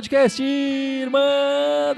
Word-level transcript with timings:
podcast 0.00 0.42
Irmandade 0.42 1.94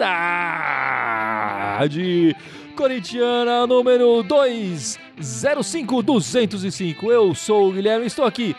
Corintiana 2.74 3.64
número 3.64 4.24
205205. 4.24 7.12
Eu 7.12 7.32
sou 7.32 7.68
o 7.68 7.72
Guilherme, 7.72 8.06
estou 8.06 8.24
aqui 8.24 8.56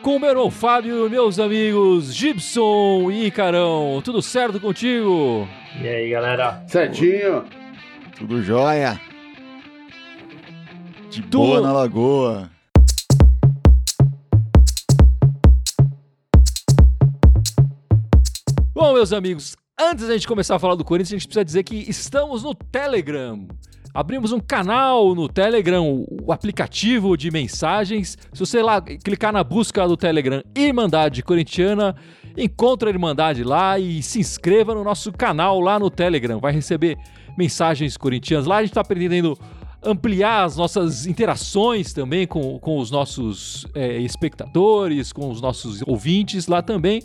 com 0.00 0.14
o 0.14 0.20
meu 0.20 0.30
irmão 0.30 0.48
Fábio 0.48 1.06
e 1.06 1.10
meus 1.10 1.40
amigos 1.40 2.14
Gibson 2.14 3.10
e 3.10 3.32
Carão. 3.32 4.00
Tudo 4.04 4.22
certo 4.22 4.60
contigo? 4.60 5.48
E 5.82 5.88
aí, 5.88 6.10
galera? 6.10 6.62
Certinho. 6.68 7.44
Tudo 8.16 8.44
jóia. 8.44 9.00
De 11.10 11.20
boa 11.20 11.60
na 11.60 11.72
lagoa. 11.72 12.48
Bom, 18.74 18.92
meus 18.92 19.12
amigos, 19.12 19.56
antes 19.80 20.08
da 20.08 20.14
gente 20.14 20.26
começar 20.26 20.56
a 20.56 20.58
falar 20.58 20.74
do 20.74 20.84
Corinthians, 20.84 21.12
a 21.12 21.16
gente 21.16 21.28
precisa 21.28 21.44
dizer 21.44 21.62
que 21.62 21.76
estamos 21.88 22.42
no 22.42 22.52
Telegram. 22.56 23.46
Abrimos 23.94 24.32
um 24.32 24.40
canal 24.40 25.14
no 25.14 25.28
Telegram, 25.28 26.04
o 26.20 26.32
aplicativo 26.32 27.16
de 27.16 27.30
mensagens. 27.30 28.18
Se 28.32 28.40
você 28.40 28.60
lá 28.60 28.82
clicar 28.82 29.32
na 29.32 29.44
busca 29.44 29.86
do 29.86 29.96
Telegram 29.96 30.42
Irmandade 30.56 31.22
Corintiana, 31.22 31.94
encontra 32.36 32.90
a 32.90 32.92
Irmandade 32.92 33.44
lá 33.44 33.78
e 33.78 34.02
se 34.02 34.18
inscreva 34.18 34.74
no 34.74 34.82
nosso 34.82 35.12
canal 35.12 35.60
lá 35.60 35.78
no 35.78 35.88
Telegram. 35.88 36.40
Vai 36.40 36.52
receber 36.52 36.98
mensagens 37.38 37.96
corintianas. 37.96 38.44
Lá 38.44 38.56
a 38.56 38.62
gente 38.62 38.72
está 38.72 38.82
pretendendo 38.82 39.38
ampliar 39.84 40.42
as 40.42 40.56
nossas 40.56 41.06
interações 41.06 41.92
também 41.92 42.26
com, 42.26 42.58
com 42.58 42.78
os 42.78 42.90
nossos 42.90 43.68
é, 43.72 43.98
espectadores, 43.98 45.12
com 45.12 45.30
os 45.30 45.40
nossos 45.40 45.80
ouvintes 45.86 46.48
lá 46.48 46.60
também. 46.60 47.02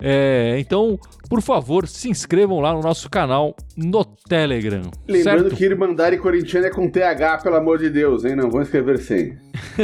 É, 0.00 0.56
então, 0.58 0.98
por 1.28 1.40
favor, 1.40 1.88
se 1.88 2.08
inscrevam 2.08 2.60
lá 2.60 2.72
no 2.72 2.80
nosso 2.80 3.08
canal 3.08 3.54
no 3.76 4.04
Telegram. 4.04 4.90
Lembrando 5.08 5.42
certo? 5.42 5.56
que 5.56 5.64
Irmandade 5.64 6.18
Corintiana 6.18 6.66
é 6.66 6.70
com 6.70 6.88
TH, 6.88 7.42
pelo 7.42 7.56
amor 7.56 7.78
de 7.78 7.90
Deus, 7.90 8.24
hein? 8.24 8.36
Não 8.36 8.50
vão 8.50 8.62
escrever 8.62 8.98
sem. 8.98 9.38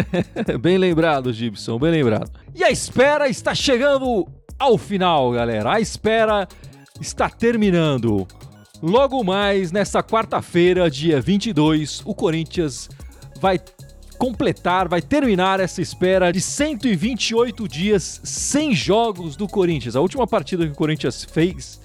bem 0.60 0.78
lembrado, 0.78 1.32
Gibson, 1.32 1.78
bem 1.78 1.90
lembrado. 1.90 2.30
E 2.54 2.62
a 2.62 2.70
espera 2.70 3.28
está 3.28 3.54
chegando 3.54 4.26
ao 4.58 4.76
final, 4.76 5.32
galera. 5.32 5.72
A 5.72 5.80
espera 5.80 6.46
está 7.00 7.28
terminando. 7.28 8.26
Logo 8.82 9.22
mais, 9.22 9.70
nesta 9.70 10.02
quarta-feira, 10.02 10.90
dia 10.90 11.20
22, 11.20 12.02
o 12.04 12.14
Corinthians 12.14 12.88
vai 13.40 13.58
completar, 14.22 14.86
vai 14.86 15.02
terminar 15.02 15.58
essa 15.58 15.82
espera 15.82 16.32
de 16.32 16.40
128 16.40 17.66
dias 17.66 18.20
sem 18.22 18.72
jogos 18.72 19.34
do 19.34 19.48
Corinthians. 19.48 19.96
A 19.96 20.00
última 20.00 20.28
partida 20.28 20.64
que 20.64 20.70
o 20.70 20.76
Corinthians 20.76 21.24
fez 21.24 21.80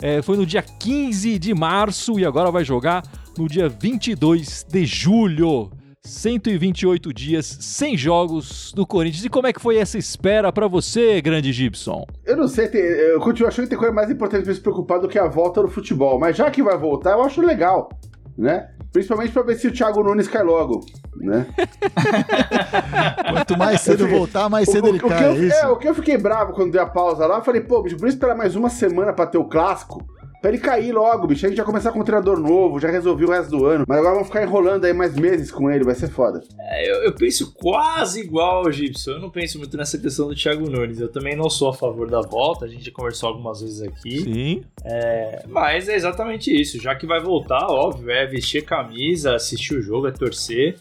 é, 0.00 0.22
foi 0.22 0.36
no 0.36 0.46
dia 0.46 0.62
15 0.62 1.40
de 1.40 1.52
março 1.52 2.20
e 2.20 2.24
agora 2.24 2.52
vai 2.52 2.62
jogar 2.64 3.02
no 3.36 3.48
dia 3.48 3.68
22 3.68 4.64
de 4.70 4.86
julho. 4.86 5.72
128 6.04 7.12
dias 7.12 7.46
sem 7.60 7.96
jogos 7.96 8.72
do 8.72 8.86
Corinthians. 8.86 9.24
E 9.24 9.28
como 9.28 9.48
é 9.48 9.52
que 9.52 9.60
foi 9.60 9.76
essa 9.76 9.98
espera 9.98 10.52
para 10.52 10.68
você, 10.68 11.20
grande 11.20 11.52
Gibson? 11.52 12.06
Eu 12.24 12.36
não 12.36 12.46
sei, 12.46 12.70
eu 12.74 13.18
continuo 13.18 13.48
achando 13.48 13.64
que 13.64 13.70
tem 13.70 13.78
coisa 13.78 13.94
mais 13.94 14.08
importante 14.08 14.44
pra 14.44 14.54
se 14.54 14.60
preocupar 14.60 15.00
do 15.00 15.08
que 15.08 15.18
a 15.18 15.26
volta 15.26 15.60
no 15.60 15.68
futebol. 15.68 16.16
Mas 16.16 16.36
já 16.36 16.48
que 16.48 16.62
vai 16.62 16.78
voltar, 16.78 17.12
eu 17.12 17.22
acho 17.22 17.40
legal, 17.40 17.88
né? 18.36 18.68
Principalmente 18.92 19.32
pra 19.32 19.42
ver 19.42 19.56
se 19.56 19.68
o 19.68 19.72
Thiago 19.72 20.02
Nunes 20.02 20.28
cai 20.28 20.42
logo, 20.42 20.84
né? 21.16 21.46
Quanto 23.32 23.56
mais 23.56 23.80
cedo 23.80 24.06
voltar, 24.08 24.48
mais 24.48 24.68
cedo 24.68 24.84
o, 24.84 24.88
ele 24.88 24.98
o, 24.98 25.08
cai, 25.08 25.26
eu, 25.26 25.50
é? 25.50 25.60
É, 25.60 25.66
o 25.68 25.76
que 25.76 25.88
eu 25.88 25.94
fiquei 25.94 26.18
bravo 26.18 26.52
quando 26.52 26.72
deu 26.72 26.82
a 26.82 26.86
pausa 26.86 27.26
lá, 27.26 27.38
eu 27.38 27.44
falei, 27.44 27.60
pô, 27.60 27.82
bicho, 27.82 27.96
por 27.96 28.06
isso 28.06 28.16
esperar 28.16 28.36
mais 28.36 28.54
uma 28.56 28.68
semana 28.68 29.12
pra 29.12 29.26
ter 29.26 29.38
o 29.38 29.48
clássico. 29.48 30.04
Pra 30.42 30.50
ele 30.50 30.58
cair 30.58 30.90
logo, 30.90 31.28
bicho. 31.28 31.46
A 31.46 31.48
gente 31.48 31.56
já 31.56 31.64
começar 31.64 31.92
com 31.92 32.00
um 32.00 32.04
treinador 32.04 32.36
novo, 32.36 32.80
já 32.80 32.90
resolveu 32.90 33.28
o 33.28 33.30
resto 33.30 33.56
do 33.56 33.64
ano. 33.64 33.84
Mas 33.86 33.98
agora 33.98 34.14
vamos 34.14 34.26
ficar 34.26 34.42
enrolando 34.42 34.84
aí 34.84 34.92
mais 34.92 35.16
meses 35.16 35.52
com 35.52 35.70
ele, 35.70 35.84
vai 35.84 35.94
ser 35.94 36.10
foda. 36.10 36.42
É, 36.58 36.90
eu, 36.90 37.04
eu, 37.04 37.14
penso 37.14 37.54
quase 37.54 38.22
igual 38.22 38.64
ao 38.64 38.72
Gibson. 38.72 39.12
Eu 39.12 39.20
não 39.20 39.30
penso 39.30 39.56
muito 39.56 39.76
nessa 39.76 39.96
questão 39.96 40.26
do 40.26 40.34
Thiago 40.34 40.68
Nunes. 40.68 40.98
Eu 40.98 41.08
também 41.08 41.36
não 41.36 41.48
sou 41.48 41.68
a 41.68 41.72
favor 41.72 42.10
da 42.10 42.20
volta. 42.20 42.64
A 42.64 42.68
gente 42.68 42.84
já 42.84 42.90
conversou 42.90 43.28
algumas 43.28 43.60
vezes 43.60 43.82
aqui. 43.82 44.18
Sim. 44.20 44.64
É, 44.84 45.44
mas 45.48 45.88
é 45.88 45.94
exatamente 45.94 46.52
isso. 46.52 46.80
Já 46.80 46.96
que 46.96 47.06
vai 47.06 47.20
voltar, 47.20 47.64
óbvio, 47.68 48.10
é 48.10 48.26
vestir 48.26 48.64
camisa, 48.64 49.36
assistir 49.36 49.76
o 49.76 49.80
jogo, 49.80 50.08
é 50.08 50.10
torcer. 50.10 50.74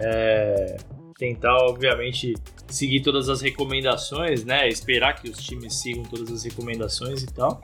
É, 0.00 0.78
tentar, 1.18 1.58
obviamente, 1.58 2.32
seguir 2.68 3.02
todas 3.02 3.28
as 3.28 3.42
recomendações, 3.42 4.46
né? 4.46 4.66
Esperar 4.66 5.20
que 5.20 5.28
os 5.28 5.36
times 5.44 5.74
sigam 5.74 6.04
todas 6.04 6.32
as 6.32 6.42
recomendações 6.42 7.22
e 7.22 7.26
tal. 7.26 7.60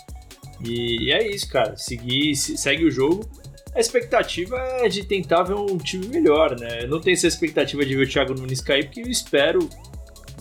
E, 0.65 1.05
e 1.05 1.13
é 1.13 1.29
isso, 1.29 1.49
cara. 1.49 1.77
Seguir, 1.77 2.35
segue 2.37 2.85
o 2.85 2.91
jogo. 2.91 3.29
A 3.75 3.79
expectativa 3.79 4.57
é 4.81 4.89
de 4.89 5.05
tentar 5.05 5.45
ver 5.45 5.55
um 5.55 5.79
time 5.79 6.07
melhor, 6.09 6.59
né? 6.59 6.83
Eu 6.83 6.89
não 6.89 7.01
tenho 7.01 7.15
essa 7.15 7.29
expectativa 7.29 7.85
de 7.85 7.97
ver 7.97 8.05
o 8.05 8.09
Thiago 8.09 8.35
Nunes 8.35 8.61
cair, 8.61 8.87
porque 8.87 9.01
eu 9.01 9.07
espero, 9.07 9.69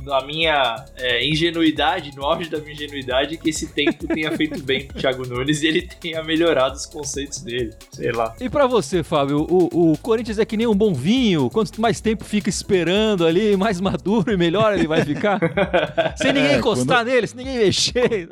na 0.03 0.25
minha 0.25 0.83
é, 0.97 1.23
ingenuidade, 1.27 2.15
no 2.15 2.25
auge 2.25 2.49
da 2.49 2.57
minha 2.59 2.73
ingenuidade, 2.73 3.37
que 3.37 3.51
esse 3.51 3.67
tempo 3.67 4.07
tenha 4.07 4.31
feito 4.31 4.61
bem 4.65 4.87
pro 4.87 4.99
Thiago 4.99 5.27
Nunes 5.27 5.61
e 5.61 5.67
ele 5.67 5.83
tenha 5.83 6.23
melhorado 6.23 6.75
os 6.75 6.87
conceitos 6.87 7.41
dele. 7.43 7.69
Sei 7.91 8.11
lá. 8.11 8.35
E 8.41 8.49
para 8.49 8.65
você, 8.65 9.03
Fábio, 9.03 9.45
o, 9.47 9.91
o, 9.91 9.97
Corinthians 9.99 10.39
é 10.39 10.45
que 10.45 10.57
nem 10.57 10.65
um 10.65 10.75
bom 10.75 10.91
vinho. 10.91 11.51
Quanto 11.51 11.79
mais 11.79 12.01
tempo 12.01 12.23
fica 12.23 12.49
esperando 12.49 13.27
ali, 13.27 13.55
mais 13.55 13.79
maduro 13.79 14.31
e 14.31 14.37
melhor 14.37 14.73
ele 14.73 14.87
vai 14.87 15.05
ficar. 15.05 15.39
sem 16.17 16.33
ninguém 16.33 16.57
encostar 16.57 17.05
quando... 17.05 17.07
nele, 17.09 17.27
sem 17.27 17.37
ninguém 17.37 17.59
mexer. 17.59 18.29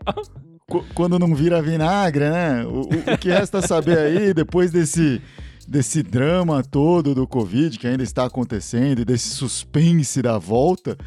Quando 0.93 1.17
não 1.17 1.33
vira 1.33 1.61
vinagre, 1.61 2.29
né? 2.29 2.65
O, 2.65 2.81
o, 2.81 3.13
o 3.13 3.17
que 3.17 3.29
resta 3.29 3.61
saber 3.61 3.97
aí, 3.97 4.33
depois 4.35 4.69
desse, 4.69 5.21
desse 5.65 6.03
drama 6.03 6.61
todo 6.61 7.15
do 7.15 7.25
Covid 7.25 7.79
que 7.79 7.87
ainda 7.87 8.03
está 8.03 8.25
acontecendo 8.25 8.99
e 8.99 9.05
desse 9.05 9.29
suspense 9.29 10.21
da 10.21 10.37
volta, 10.37 10.97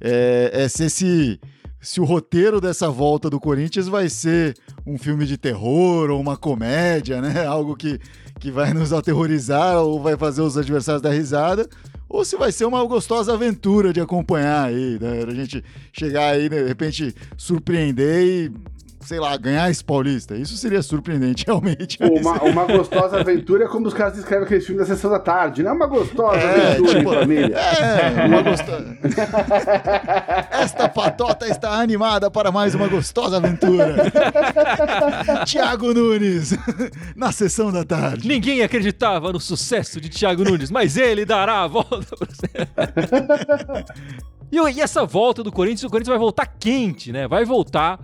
é, 0.00 0.50
é 0.52 0.68
se 0.68 0.84
esse. 0.84 1.40
Se 1.80 2.00
o 2.00 2.04
roteiro 2.04 2.60
dessa 2.60 2.90
volta 2.90 3.30
do 3.30 3.38
Corinthians 3.38 3.86
vai 3.86 4.08
ser 4.08 4.56
um 4.84 4.98
filme 4.98 5.24
de 5.24 5.38
terror 5.38 6.10
ou 6.10 6.20
uma 6.20 6.36
comédia, 6.36 7.20
né? 7.22 7.46
Algo 7.46 7.76
que, 7.76 8.00
que 8.40 8.50
vai 8.50 8.74
nos 8.74 8.92
aterrorizar 8.92 9.76
ou 9.76 10.02
vai 10.02 10.16
fazer 10.16 10.42
os 10.42 10.58
adversários 10.58 11.00
dar 11.00 11.12
risada, 11.12 11.68
ou 12.08 12.24
se 12.24 12.36
vai 12.36 12.50
ser 12.50 12.64
uma 12.64 12.84
gostosa 12.84 13.32
aventura 13.32 13.92
de 13.92 14.00
acompanhar 14.00 14.66
aí, 14.66 14.98
né? 15.00 15.24
A 15.26 15.34
gente 15.34 15.64
chegar 15.92 16.34
aí, 16.34 16.48
de 16.48 16.64
repente, 16.64 17.14
surpreender 17.36 18.26
e 18.26 18.52
sei 19.00 19.20
lá, 19.20 19.36
ganhar 19.36 19.70
esse 19.70 19.84
paulista. 19.84 20.36
Isso 20.36 20.56
seria 20.56 20.82
surpreendente, 20.82 21.44
realmente. 21.46 21.98
Uma, 22.00 22.42
uma 22.42 22.64
gostosa 22.64 23.20
aventura 23.20 23.64
é 23.64 23.68
como 23.68 23.86
os 23.86 23.94
caras 23.94 24.14
descrevem 24.14 24.44
aquele 24.44 24.60
filme 24.60 24.80
da 24.80 24.86
sessão 24.86 25.10
da 25.10 25.18
tarde, 25.18 25.62
não 25.62 25.70
é 25.70 25.74
uma 25.74 25.86
gostosa 25.86 26.38
é, 26.38 26.72
aventura 26.72 26.98
tipo, 26.98 27.12
família. 27.12 27.56
É, 27.56 28.26
uma 28.26 28.42
gostosa. 28.42 28.98
Esta 30.50 30.88
patota 30.88 31.46
está 31.46 31.80
animada 31.80 32.30
para 32.30 32.50
mais 32.50 32.74
uma 32.74 32.88
gostosa 32.88 33.36
aventura. 33.36 34.10
Tiago 35.46 35.92
Nunes, 35.94 36.56
na 37.14 37.32
sessão 37.32 37.72
da 37.72 37.84
tarde. 37.84 38.26
Ninguém 38.26 38.62
acreditava 38.62 39.32
no 39.32 39.40
sucesso 39.40 40.00
de 40.00 40.08
Tiago 40.08 40.44
Nunes, 40.44 40.70
mas 40.70 40.96
ele 40.96 41.24
dará 41.24 41.62
a 41.62 41.66
volta 41.66 42.16
para 42.16 42.28
você. 42.28 42.48
E 44.50 44.80
essa 44.80 45.04
volta 45.04 45.42
do 45.42 45.52
Corinthians, 45.52 45.84
o 45.84 45.90
Corinthians 45.90 46.08
vai 46.08 46.18
voltar 46.18 46.46
quente, 46.46 47.12
né? 47.12 47.28
Vai 47.28 47.44
voltar 47.44 47.98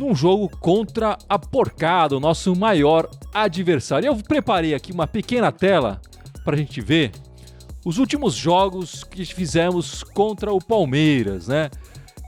num 0.00 0.14
jogo 0.14 0.48
contra 0.48 1.18
a 1.28 1.38
Porcada, 1.38 2.16
o 2.16 2.20
nosso 2.20 2.56
maior 2.56 3.08
adversário. 3.32 4.06
Eu 4.06 4.16
preparei 4.16 4.74
aqui 4.74 4.92
uma 4.92 5.06
pequena 5.06 5.52
tela 5.52 6.00
para 6.42 6.56
a 6.56 6.58
gente 6.58 6.80
ver 6.80 7.12
os 7.84 7.98
últimos 7.98 8.34
jogos 8.34 9.04
que 9.04 9.24
fizemos 9.26 10.02
contra 10.02 10.52
o 10.52 10.58
Palmeiras, 10.58 11.46
né? 11.46 11.70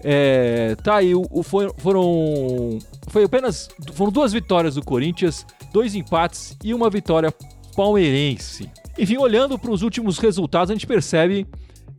É, 0.04 0.74
tá 0.82 0.96
aí, 0.96 1.14
o, 1.14 1.22
o, 1.30 1.42
foram 1.42 2.78
foi 3.08 3.24
apenas 3.24 3.68
foram 3.92 4.10
duas 4.10 4.32
vitórias 4.32 4.74
do 4.74 4.82
Corinthians, 4.82 5.46
dois 5.72 5.94
empates 5.94 6.56
e 6.62 6.74
uma 6.74 6.90
vitória 6.90 7.32
palmeirense. 7.74 8.68
Enfim, 8.98 9.16
olhando 9.16 9.58
para 9.58 9.70
os 9.70 9.82
últimos 9.82 10.18
resultados, 10.18 10.70
a 10.70 10.74
gente 10.74 10.86
percebe 10.86 11.46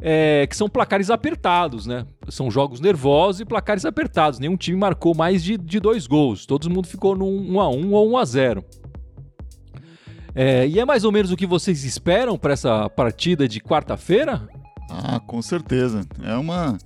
é, 0.05 0.45
que 0.45 0.57
são 0.57 0.67
placares 0.67 1.09
apertados, 1.09 1.87
né? 1.87 2.05
São 2.27 2.51
jogos 2.51 2.81
nervosos 2.81 3.39
e 3.39 3.45
placares 3.45 3.85
apertados. 3.85 4.37
Nenhum 4.37 4.57
time 4.57 4.77
marcou 4.77 5.15
mais 5.15 5.41
de, 5.41 5.57
de 5.57 5.79
dois 5.79 6.05
gols. 6.05 6.45
Todo 6.45 6.69
mundo 6.69 6.89
ficou 6.89 7.15
num 7.15 7.53
1x1 7.53 7.91
ou 7.91 8.11
1x0. 8.11 8.63
É, 10.35 10.67
e 10.67 10.77
é 10.77 10.83
mais 10.83 11.05
ou 11.05 11.11
menos 11.11 11.31
o 11.31 11.37
que 11.37 11.47
vocês 11.47 11.85
esperam 11.85 12.37
para 12.37 12.51
essa 12.51 12.89
partida 12.89 13.47
de 13.47 13.61
quarta-feira? 13.61 14.45
Ah, 14.89 15.21
com 15.21 15.41
certeza. 15.41 16.05
É 16.21 16.35
uma, 16.35 16.77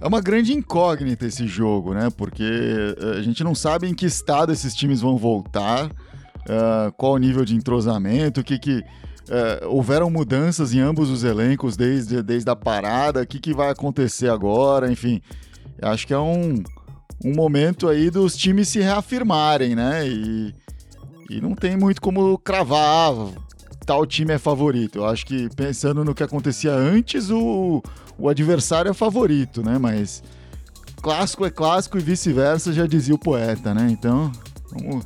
é 0.00 0.06
uma 0.06 0.20
grande 0.20 0.52
incógnita 0.52 1.24
esse 1.24 1.46
jogo, 1.46 1.94
né? 1.94 2.08
Porque 2.16 2.42
eh, 2.42 3.18
a 3.18 3.22
gente 3.22 3.44
não 3.44 3.54
sabe 3.54 3.86
em 3.86 3.94
que 3.94 4.06
estado 4.06 4.50
esses 4.50 4.74
times 4.74 5.00
vão 5.00 5.16
voltar, 5.16 5.86
uh, 5.86 6.92
qual 6.96 7.12
o 7.12 7.18
nível 7.18 7.44
de 7.44 7.54
entrosamento, 7.54 8.40
o 8.40 8.44
que, 8.44 8.58
que 8.58 8.82
é, 9.28 9.66
houveram 9.66 10.08
mudanças 10.08 10.72
em 10.72 10.80
ambos 10.80 11.10
os 11.10 11.24
elencos 11.24 11.76
desde, 11.76 12.22
desde 12.22 12.48
a 12.50 12.56
parada, 12.56 13.22
o 13.22 13.26
que, 13.26 13.38
que 13.38 13.52
vai 13.52 13.70
acontecer 13.70 14.28
agora, 14.28 14.90
enfim. 14.90 15.20
Acho 15.82 16.06
que 16.06 16.14
é 16.14 16.18
um, 16.18 16.62
um 17.24 17.34
momento 17.34 17.88
aí 17.88 18.10
dos 18.10 18.36
times 18.36 18.68
se 18.68 18.80
reafirmarem, 18.80 19.74
né? 19.74 20.06
E, 20.06 20.54
e 21.30 21.40
não 21.40 21.54
tem 21.54 21.76
muito 21.76 22.00
como 22.00 22.38
cravar 22.38 23.12
ah, 23.12 23.28
tal 23.84 24.06
time 24.06 24.32
é 24.32 24.38
favorito. 24.38 24.98
Eu 24.98 25.06
acho 25.06 25.26
que 25.26 25.48
pensando 25.54 26.04
no 26.04 26.14
que 26.14 26.22
acontecia 26.22 26.72
antes, 26.72 27.30
o, 27.30 27.82
o 28.18 28.28
adversário 28.28 28.90
é 28.90 28.94
favorito, 28.94 29.62
né? 29.62 29.76
Mas 29.78 30.22
clássico 31.02 31.44
é 31.44 31.50
clássico 31.50 31.98
e 31.98 32.00
vice-versa, 32.00 32.72
já 32.72 32.86
dizia 32.86 33.14
o 33.14 33.18
poeta, 33.18 33.74
né? 33.74 33.88
Então, 33.90 34.30
vamos 34.72 35.04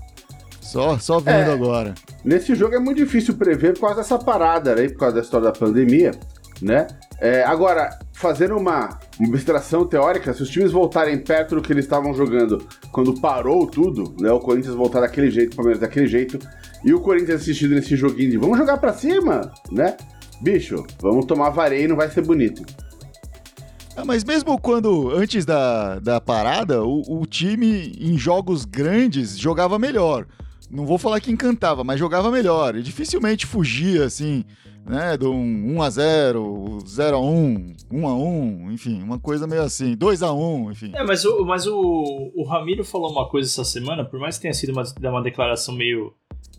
só, 0.61 0.99
só 0.99 1.19
vendo 1.19 1.51
É. 1.51 1.53
agora. 1.53 1.95
Nesse 2.25 2.55
jogo 2.55 2.75
é 2.75 2.79
muito 2.79 2.99
difícil 2.99 3.35
prever 3.35 3.75
por 3.75 3.81
causa 3.81 3.97
dessa 3.97 4.19
parada 4.19 4.75
aí, 4.79 4.89
por 4.91 4.99
causa 4.99 5.17
da 5.17 5.23
história 5.23 5.47
da 5.47 5.53
pandemia, 5.59 6.13
né? 6.61 6.87
É, 7.21 7.43
agora, 7.45 7.99
fazendo 8.13 8.57
uma, 8.57 8.99
uma 9.19 9.29
abstração 9.29 9.87
teórica, 9.87 10.33
se 10.33 10.43
os 10.43 10.49
times 10.49 10.73
voltarem 10.73 11.19
perto 11.19 11.55
do 11.55 11.63
que 11.63 11.73
eles 11.73 11.85
estavam 11.85 12.15
jogando 12.15 12.67
quando 12.93 13.19
parou 13.21 13.67
tudo, 13.67 14.15
né? 14.21 14.31
O 14.31 14.39
Corinthians 14.41 14.75
voltar 14.75 15.01
daquele 15.01 15.31
jeito, 15.31 15.53
o 15.53 15.57
Palmeiras 15.57 15.81
daquele 15.81 16.07
jeito, 16.07 16.39
e 16.85 16.95
o 16.95 17.01
Corinthians 17.01 17.43
assistindo 17.43 17.75
nesse 17.75 17.95
joguinho 17.97 18.31
de 18.31 18.37
vamos 18.39 18.57
jogar 18.59 18.79
pra 18.79 18.93
cima, 18.93 19.53
né? 19.71 19.97
Bicho, 20.41 20.83
vamos 21.01 21.27
tomar 21.27 21.51
vareio 21.51 21.85
e 21.85 21.89
não 21.89 21.97
vai 21.97 22.11
ser 22.11 22.23
bonito. 22.23 22.63
Ah, 23.97 24.05
mas 24.05 24.25
mesmo 24.25 24.59
quando, 24.59 25.11
antes 25.11 25.45
da, 25.45 25.99
da 25.99 26.21
parada, 26.21 26.83
o, 26.83 27.21
o 27.21 27.27
time 27.27 27.93
em 28.01 28.17
jogos 28.17 28.65
grandes 28.65 29.37
jogava 29.39 29.79
melhor. 29.79 30.27
Não 30.71 30.87
vou 30.87 30.99
falar 30.99 31.21
que 31.21 31.33
encantava, 31.33 31.83
mas 31.83 31.99
jogava 31.99 32.31
melhor. 32.31 32.77
E 32.77 32.83
dificilmente 32.83 33.45
fugia, 33.47 34.05
assim, 34.05 34.45
né? 34.87 35.17
Do 35.17 35.33
um 35.33 35.75
1x0, 35.77 36.79
0x1, 36.85 37.77
1x1, 37.93 38.73
enfim, 38.73 39.03
uma 39.03 39.19
coisa 39.19 39.47
meio 39.47 39.63
assim. 39.63 39.97
2x1, 39.97 40.71
enfim. 40.73 40.93
É, 40.95 41.03
mas, 41.03 41.25
o, 41.25 41.45
mas 41.45 41.67
o, 41.67 42.33
o 42.35 42.45
Ramiro 42.45 42.85
falou 42.85 43.11
uma 43.11 43.29
coisa 43.29 43.49
essa 43.49 43.65
semana, 43.65 44.05
por 44.05 44.21
mais 44.21 44.37
que 44.37 44.43
tenha 44.43 44.55
sido 44.55 44.71
uma, 44.73 44.85
uma 45.11 45.23
declaração 45.23 45.75
meio, 45.75 46.15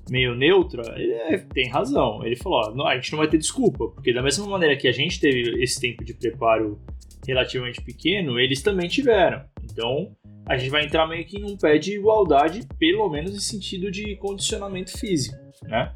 meio 0.09 0.35
neutra, 0.35 0.93
ele 0.99 1.13
é- 1.13 1.37
tem 1.53 1.69
razão. 1.69 2.23
Ele 2.25 2.35
falou: 2.35 2.59
ó, 2.77 2.87
a 2.87 2.95
gente 2.95 3.11
não 3.13 3.19
vai 3.19 3.27
ter 3.29 3.37
desculpa, 3.37 3.87
porque 3.87 4.13
da 4.13 4.21
mesma 4.21 4.45
maneira 4.45 4.75
que 4.75 4.87
a 4.87 4.91
gente 4.91 5.19
teve 5.19 5.63
esse 5.63 5.79
tempo 5.79 6.03
de 6.03 6.13
preparo 6.13 6.79
relativamente 7.25 7.81
pequeno, 7.81 8.39
eles 8.39 8.61
também 8.61 8.89
tiveram. 8.89 9.43
Então 9.63 10.11
a 10.45 10.57
gente 10.57 10.69
vai 10.69 10.85
entrar 10.85 11.07
meio 11.07 11.25
que 11.25 11.38
em 11.38 11.43
um 11.43 11.57
pé 11.57 11.77
de 11.77 11.93
igualdade, 11.95 12.67
pelo 12.79 13.09
menos 13.09 13.35
em 13.35 13.39
sentido 13.39 13.91
de 13.91 14.15
condicionamento 14.17 14.97
físico, 14.97 15.35
né? 15.63 15.91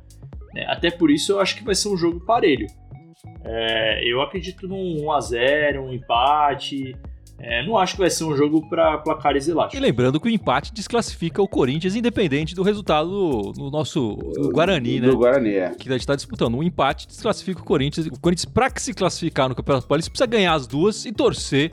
É, 0.56 0.72
Até 0.72 0.90
por 0.90 1.12
isso 1.12 1.34
eu 1.34 1.40
acho 1.40 1.58
que 1.58 1.64
vai 1.64 1.76
ser 1.76 1.90
um 1.90 1.98
jogo 1.98 2.20
parelho. 2.26 2.68
É, 3.44 4.02
eu 4.10 4.22
acredito 4.22 4.68
num 4.68 4.98
1x0, 5.06 5.80
um 5.82 5.94
empate. 5.94 6.96
É, 7.38 7.66
não 7.66 7.78
acho 7.78 7.94
que 7.96 8.00
vai 8.00 8.10
ser 8.10 8.24
um 8.24 8.36
jogo 8.36 8.68
para 8.70 8.98
placares 9.00 9.48
E 9.48 9.52
elásticos. 9.52 9.82
lembrando 9.86 10.20
que 10.22 10.28
o 10.28 10.32
empate 10.32 10.74
desclassifica 10.74 11.42
o 11.42 11.48
Corinthians, 11.48 11.94
independente 11.94 12.56
do 12.56 12.64
resultado 12.64 13.10
do, 13.10 13.52
do 13.52 13.70
nosso 13.72 14.16
do 14.36 14.52
Guarani, 14.52 15.02
do, 15.02 15.06
né? 15.08 15.12
Do 15.12 15.18
Guarani, 15.18 15.50
é. 15.56 15.72
Que 15.76 15.90
a 15.90 15.92
gente 15.98 16.08
tá 16.08 16.16
disputando. 16.16 16.56
Um 16.56 16.64
empate 16.64 17.08
desclassifica 17.08 17.60
o 17.60 17.64
Corinthians. 17.66 18.08
O 18.08 18.20
Corinthians, 18.22 18.46
pra 18.46 18.72
se 18.78 18.94
classificar 18.94 19.50
no 19.50 19.56
Campeonato 19.56 19.86
Paulista, 19.86 20.10
precisa 20.10 20.28
ganhar 20.28 20.54
as 20.54 20.66
duas 20.66 21.06
e 21.06 21.12
torcer 21.12 21.72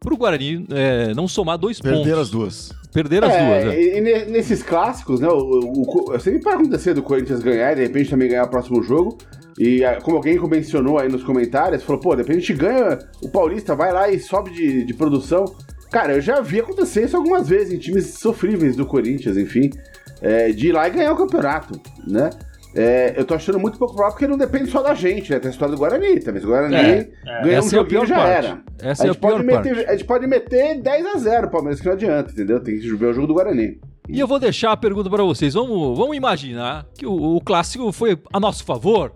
pro 0.00 0.16
Guarani 0.16 0.66
é, 0.70 1.14
não 1.14 1.28
somar 1.28 1.58
dois 1.58 1.78
Perder 1.80 1.98
pontos. 1.98 2.18
as 2.18 2.30
duas. 2.30 2.72
Perder 2.92 3.22
as 3.22 3.32
É, 3.32 3.46
duas, 3.62 3.74
é. 3.74 3.80
e, 3.80 3.98
e 3.98 4.00
ne- 4.00 4.24
nesses 4.24 4.62
clássicos, 4.62 5.20
né? 5.20 5.28
O, 5.28 5.38
o, 5.38 6.10
o, 6.14 6.18
sempre 6.18 6.40
pode 6.40 6.56
acontecer 6.62 6.94
do 6.94 7.02
Corinthians 7.02 7.40
ganhar 7.40 7.72
e 7.72 7.76
de 7.76 7.82
repente 7.82 8.10
também 8.10 8.28
ganhar 8.28 8.44
o 8.44 8.48
próximo 8.50 8.82
jogo. 8.82 9.16
E 9.58 9.82
como 10.02 10.16
alguém 10.16 10.40
mencionou 10.48 10.98
aí 10.98 11.08
nos 11.08 11.22
comentários, 11.22 11.82
falou, 11.82 12.00
pô, 12.00 12.16
de 12.16 12.22
repente 12.22 12.38
a 12.38 12.40
gente 12.40 12.54
ganha 12.54 12.98
o 13.22 13.28
Paulista, 13.28 13.74
vai 13.76 13.92
lá 13.92 14.08
e 14.10 14.18
sobe 14.18 14.50
de, 14.50 14.84
de 14.84 14.94
produção. 14.94 15.44
Cara, 15.92 16.14
eu 16.14 16.20
já 16.20 16.40
vi 16.40 16.60
acontecer 16.60 17.04
isso 17.04 17.16
algumas 17.16 17.48
vezes 17.48 17.72
em 17.72 17.78
times 17.78 18.06
sofríveis 18.18 18.74
do 18.74 18.86
Corinthians, 18.86 19.36
enfim, 19.36 19.68
é, 20.22 20.50
de 20.50 20.68
ir 20.68 20.72
lá 20.72 20.88
e 20.88 20.92
ganhar 20.92 21.12
o 21.12 21.16
campeonato, 21.16 21.78
né? 22.06 22.30
É, 22.74 23.14
eu 23.16 23.24
tô 23.24 23.34
achando 23.34 23.58
muito 23.58 23.78
pouco 23.78 23.94
provável 23.94 24.16
porque 24.16 24.28
não 24.28 24.38
depende 24.38 24.70
só 24.70 24.82
da 24.82 24.94
gente, 24.94 25.30
né? 25.30 25.38
Tem 25.40 25.48
a 25.48 25.52
história 25.52 25.74
do 25.74 25.78
Guarani 25.78 26.20
também. 26.20 26.42
O 26.42 26.46
Guarani 26.46 26.74
É, 26.76 26.80
é. 27.26 27.42
ganhou 27.42 27.46
um 27.46 27.48
é 27.48 27.56
a 27.56 27.60
joguinho 27.62 28.06
já 28.06 28.16
parte. 28.16 28.30
era. 28.30 28.62
Essa 28.80 29.02
a, 29.02 29.06
é 29.06 29.08
a 29.08 29.12
gente 29.12 29.20
pode 29.20 29.34
pior 29.34 29.44
meter, 29.44 29.74
parte. 29.74 29.88
a 29.88 29.92
gente 29.92 30.04
pode 30.04 30.26
meter 30.26 30.80
10 30.80 31.06
a 31.06 31.18
0 31.18 31.50
Palmeiras, 31.50 31.80
que 31.80 31.86
não 31.86 31.92
adianta, 31.94 32.30
entendeu? 32.32 32.60
Tem 32.60 32.78
que 32.78 32.94
ver 32.94 33.06
o 33.06 33.12
jogo 33.12 33.26
do 33.26 33.34
Guarani. 33.34 33.80
E 34.08 34.18
eu 34.18 34.26
vou 34.26 34.38
deixar 34.38 34.72
a 34.72 34.76
pergunta 34.76 35.10
pra 35.10 35.22
vocês. 35.24 35.54
Vamos, 35.54 35.96
vamos 35.98 36.16
imaginar 36.16 36.86
que 36.96 37.06
o, 37.06 37.36
o 37.36 37.40
clássico 37.40 37.90
foi 37.92 38.18
a 38.32 38.38
nosso 38.40 38.64
favor. 38.64 39.12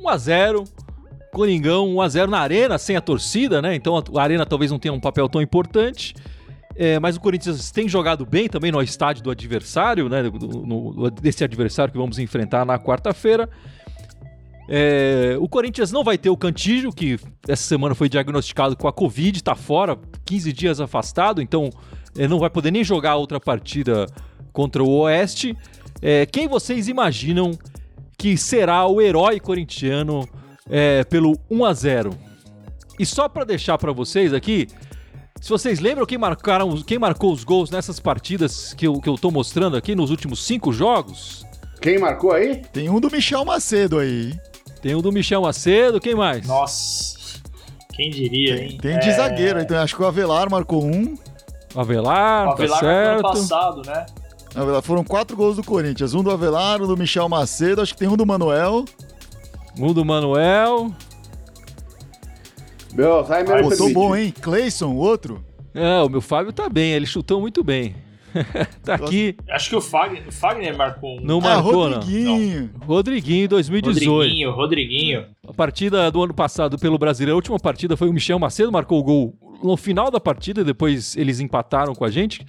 1x0. 0.00 0.66
Coringão 1.32 1.94
1x0 1.94 2.26
na 2.26 2.40
arena, 2.40 2.76
sem 2.76 2.94
a 2.94 3.00
torcida, 3.00 3.62
né? 3.62 3.74
Então 3.74 3.96
a, 3.96 4.02
a 4.20 4.22
arena 4.22 4.44
talvez 4.44 4.70
não 4.70 4.78
tenha 4.78 4.92
um 4.92 5.00
papel 5.00 5.28
tão 5.30 5.40
importante. 5.40 6.14
É, 6.74 6.98
mas 6.98 7.16
o 7.16 7.20
Corinthians 7.20 7.70
tem 7.70 7.88
jogado 7.88 8.24
bem 8.24 8.48
também 8.48 8.72
no 8.72 8.80
estádio 8.82 9.22
do 9.22 9.30
adversário, 9.30 10.08
né? 10.08 10.22
do- 10.22 10.30
no- 10.66 11.10
desse 11.10 11.44
adversário 11.44 11.92
que 11.92 11.98
vamos 11.98 12.18
enfrentar 12.18 12.64
na 12.64 12.78
quarta-feira. 12.78 13.48
É, 14.68 15.36
o 15.40 15.48
Corinthians 15.48 15.90
não 15.92 16.04
vai 16.04 16.16
ter 16.16 16.30
o 16.30 16.36
Cantígio, 16.36 16.92
que 16.92 17.18
essa 17.48 17.62
semana 17.64 17.94
foi 17.94 18.08
diagnosticado 18.08 18.76
com 18.76 18.86
a 18.88 18.92
Covid, 18.92 19.42
tá 19.42 19.54
fora, 19.54 19.98
15 20.24 20.52
dias 20.52 20.80
afastado, 20.80 21.42
então 21.42 21.68
é, 22.16 22.28
não 22.28 22.38
vai 22.38 22.48
poder 22.48 22.70
nem 22.70 22.84
jogar 22.84 23.16
outra 23.16 23.40
partida 23.40 24.06
contra 24.52 24.82
o 24.82 24.88
Oeste. 25.00 25.56
É, 26.00 26.24
quem 26.26 26.46
vocês 26.48 26.88
imaginam 26.88 27.50
que 28.16 28.36
será 28.36 28.86
o 28.86 29.00
herói 29.00 29.40
corintiano 29.40 30.26
é, 30.70 31.02
pelo 31.04 31.36
1 31.50 31.64
a 31.64 31.72
0 31.74 32.10
E 32.98 33.04
só 33.04 33.28
pra 33.28 33.44
deixar 33.44 33.76
pra 33.78 33.92
vocês 33.92 34.32
aqui, 34.32 34.68
se 35.42 35.48
vocês 35.50 35.80
lembram 35.80 36.06
quem, 36.06 36.16
marcaram, 36.16 36.80
quem 36.82 36.98
marcou 36.98 37.32
os 37.32 37.42
gols 37.44 37.68
nessas 37.70 37.98
partidas 38.00 38.72
que 38.74 38.86
eu, 38.86 39.00
que 39.00 39.08
eu 39.08 39.16
tô 39.18 39.30
mostrando 39.30 39.76
aqui 39.76 39.94
nos 39.94 40.10
últimos 40.10 40.42
cinco 40.44 40.72
jogos, 40.72 41.44
Quem 41.80 41.98
marcou 41.98 42.32
aí? 42.32 42.62
Tem 42.72 42.88
um 42.88 43.00
do 43.00 43.10
Michel 43.10 43.44
Macedo 43.44 43.98
aí. 43.98 44.30
hein? 44.30 44.40
tem 44.80 44.94
o 44.94 45.02
do 45.02 45.12
Michel 45.12 45.42
Macedo, 45.42 46.00
quem 46.00 46.14
mais? 46.14 46.46
Nossa, 46.46 47.40
quem 47.92 48.08
diria, 48.10 48.62
hein? 48.62 48.78
Tem 48.80 48.98
de 48.98 49.08
É, 49.10 49.12
zagueiro, 49.14 49.60
então 49.60 49.76
acho 49.78 49.94
que 49.96 50.02
o 50.02 50.06
Avelar 50.06 50.48
marcou 50.50 50.84
um. 50.84 51.16
Avelar, 51.74 52.48
O 52.48 52.50
Avelar 52.52 52.80
tá 52.80 52.86
marcou 52.86 52.90
ano 52.90 53.22
certo. 53.22 53.22
passado, 53.22 53.82
né? 53.86 54.06
Avelar, 54.54 54.82
foram 54.82 55.02
quatro 55.04 55.36
gols 55.36 55.56
do 55.56 55.64
Corinthians. 55.64 56.14
Um 56.14 56.22
do 56.22 56.30
Avelar, 56.30 56.80
um 56.82 56.86
do 56.86 56.96
Michel 56.96 57.28
Macedo, 57.28 57.80
acho 57.80 57.94
que 57.94 57.98
tem 58.00 58.08
um 58.08 58.16
do 58.16 58.26
Manuel. 58.26 58.84
Um 59.78 59.92
do 59.92 60.04
Manuel. 60.04 60.92
Meu, 62.94 63.12
Alzheimer 63.12 63.56
Ai, 63.56 63.62
Botou 63.62 63.92
bom, 63.92 64.14
hein? 64.14 64.32
Cleison, 64.40 64.94
outro. 64.94 65.44
É, 65.74 66.02
o 66.02 66.08
meu 66.08 66.20
Fábio 66.20 66.52
tá 66.52 66.68
bem, 66.68 66.92
ele 66.92 67.06
chutou 67.06 67.40
muito 67.40 67.64
bem. 67.64 67.94
tá 68.82 68.94
aqui, 68.94 69.36
Acho 69.50 69.70
que 69.70 69.76
o 69.76 69.80
Fagner, 69.80 70.26
o 70.26 70.32
Fagner 70.32 70.76
marcou 70.76 71.18
um. 71.18 71.20
não 71.22 71.38
ah, 71.40 71.42
marcou, 71.42 71.90
não. 71.90 71.98
Rodriguinho. 71.98 72.70
Rodriguinho, 72.86 73.48
2018. 73.48 74.10
Rodriguinho, 74.10 74.50
Rodriguinho. 74.50 75.26
A 75.46 75.52
partida 75.52 76.10
do 76.10 76.22
ano 76.22 76.32
passado 76.32 76.78
pelo 76.78 76.98
Brasileiro, 76.98 77.34
a 77.34 77.36
última 77.36 77.58
partida 77.58 77.96
foi 77.96 78.08
o 78.08 78.12
Michel 78.12 78.38
Macedo, 78.38 78.72
marcou 78.72 79.00
o 79.00 79.02
gol 79.02 79.34
no 79.62 79.76
final 79.76 80.10
da 80.10 80.18
partida, 80.18 80.64
depois 80.64 81.16
eles 81.16 81.40
empataram 81.40 81.94
com 81.94 82.04
a 82.04 82.10
gente. 82.10 82.44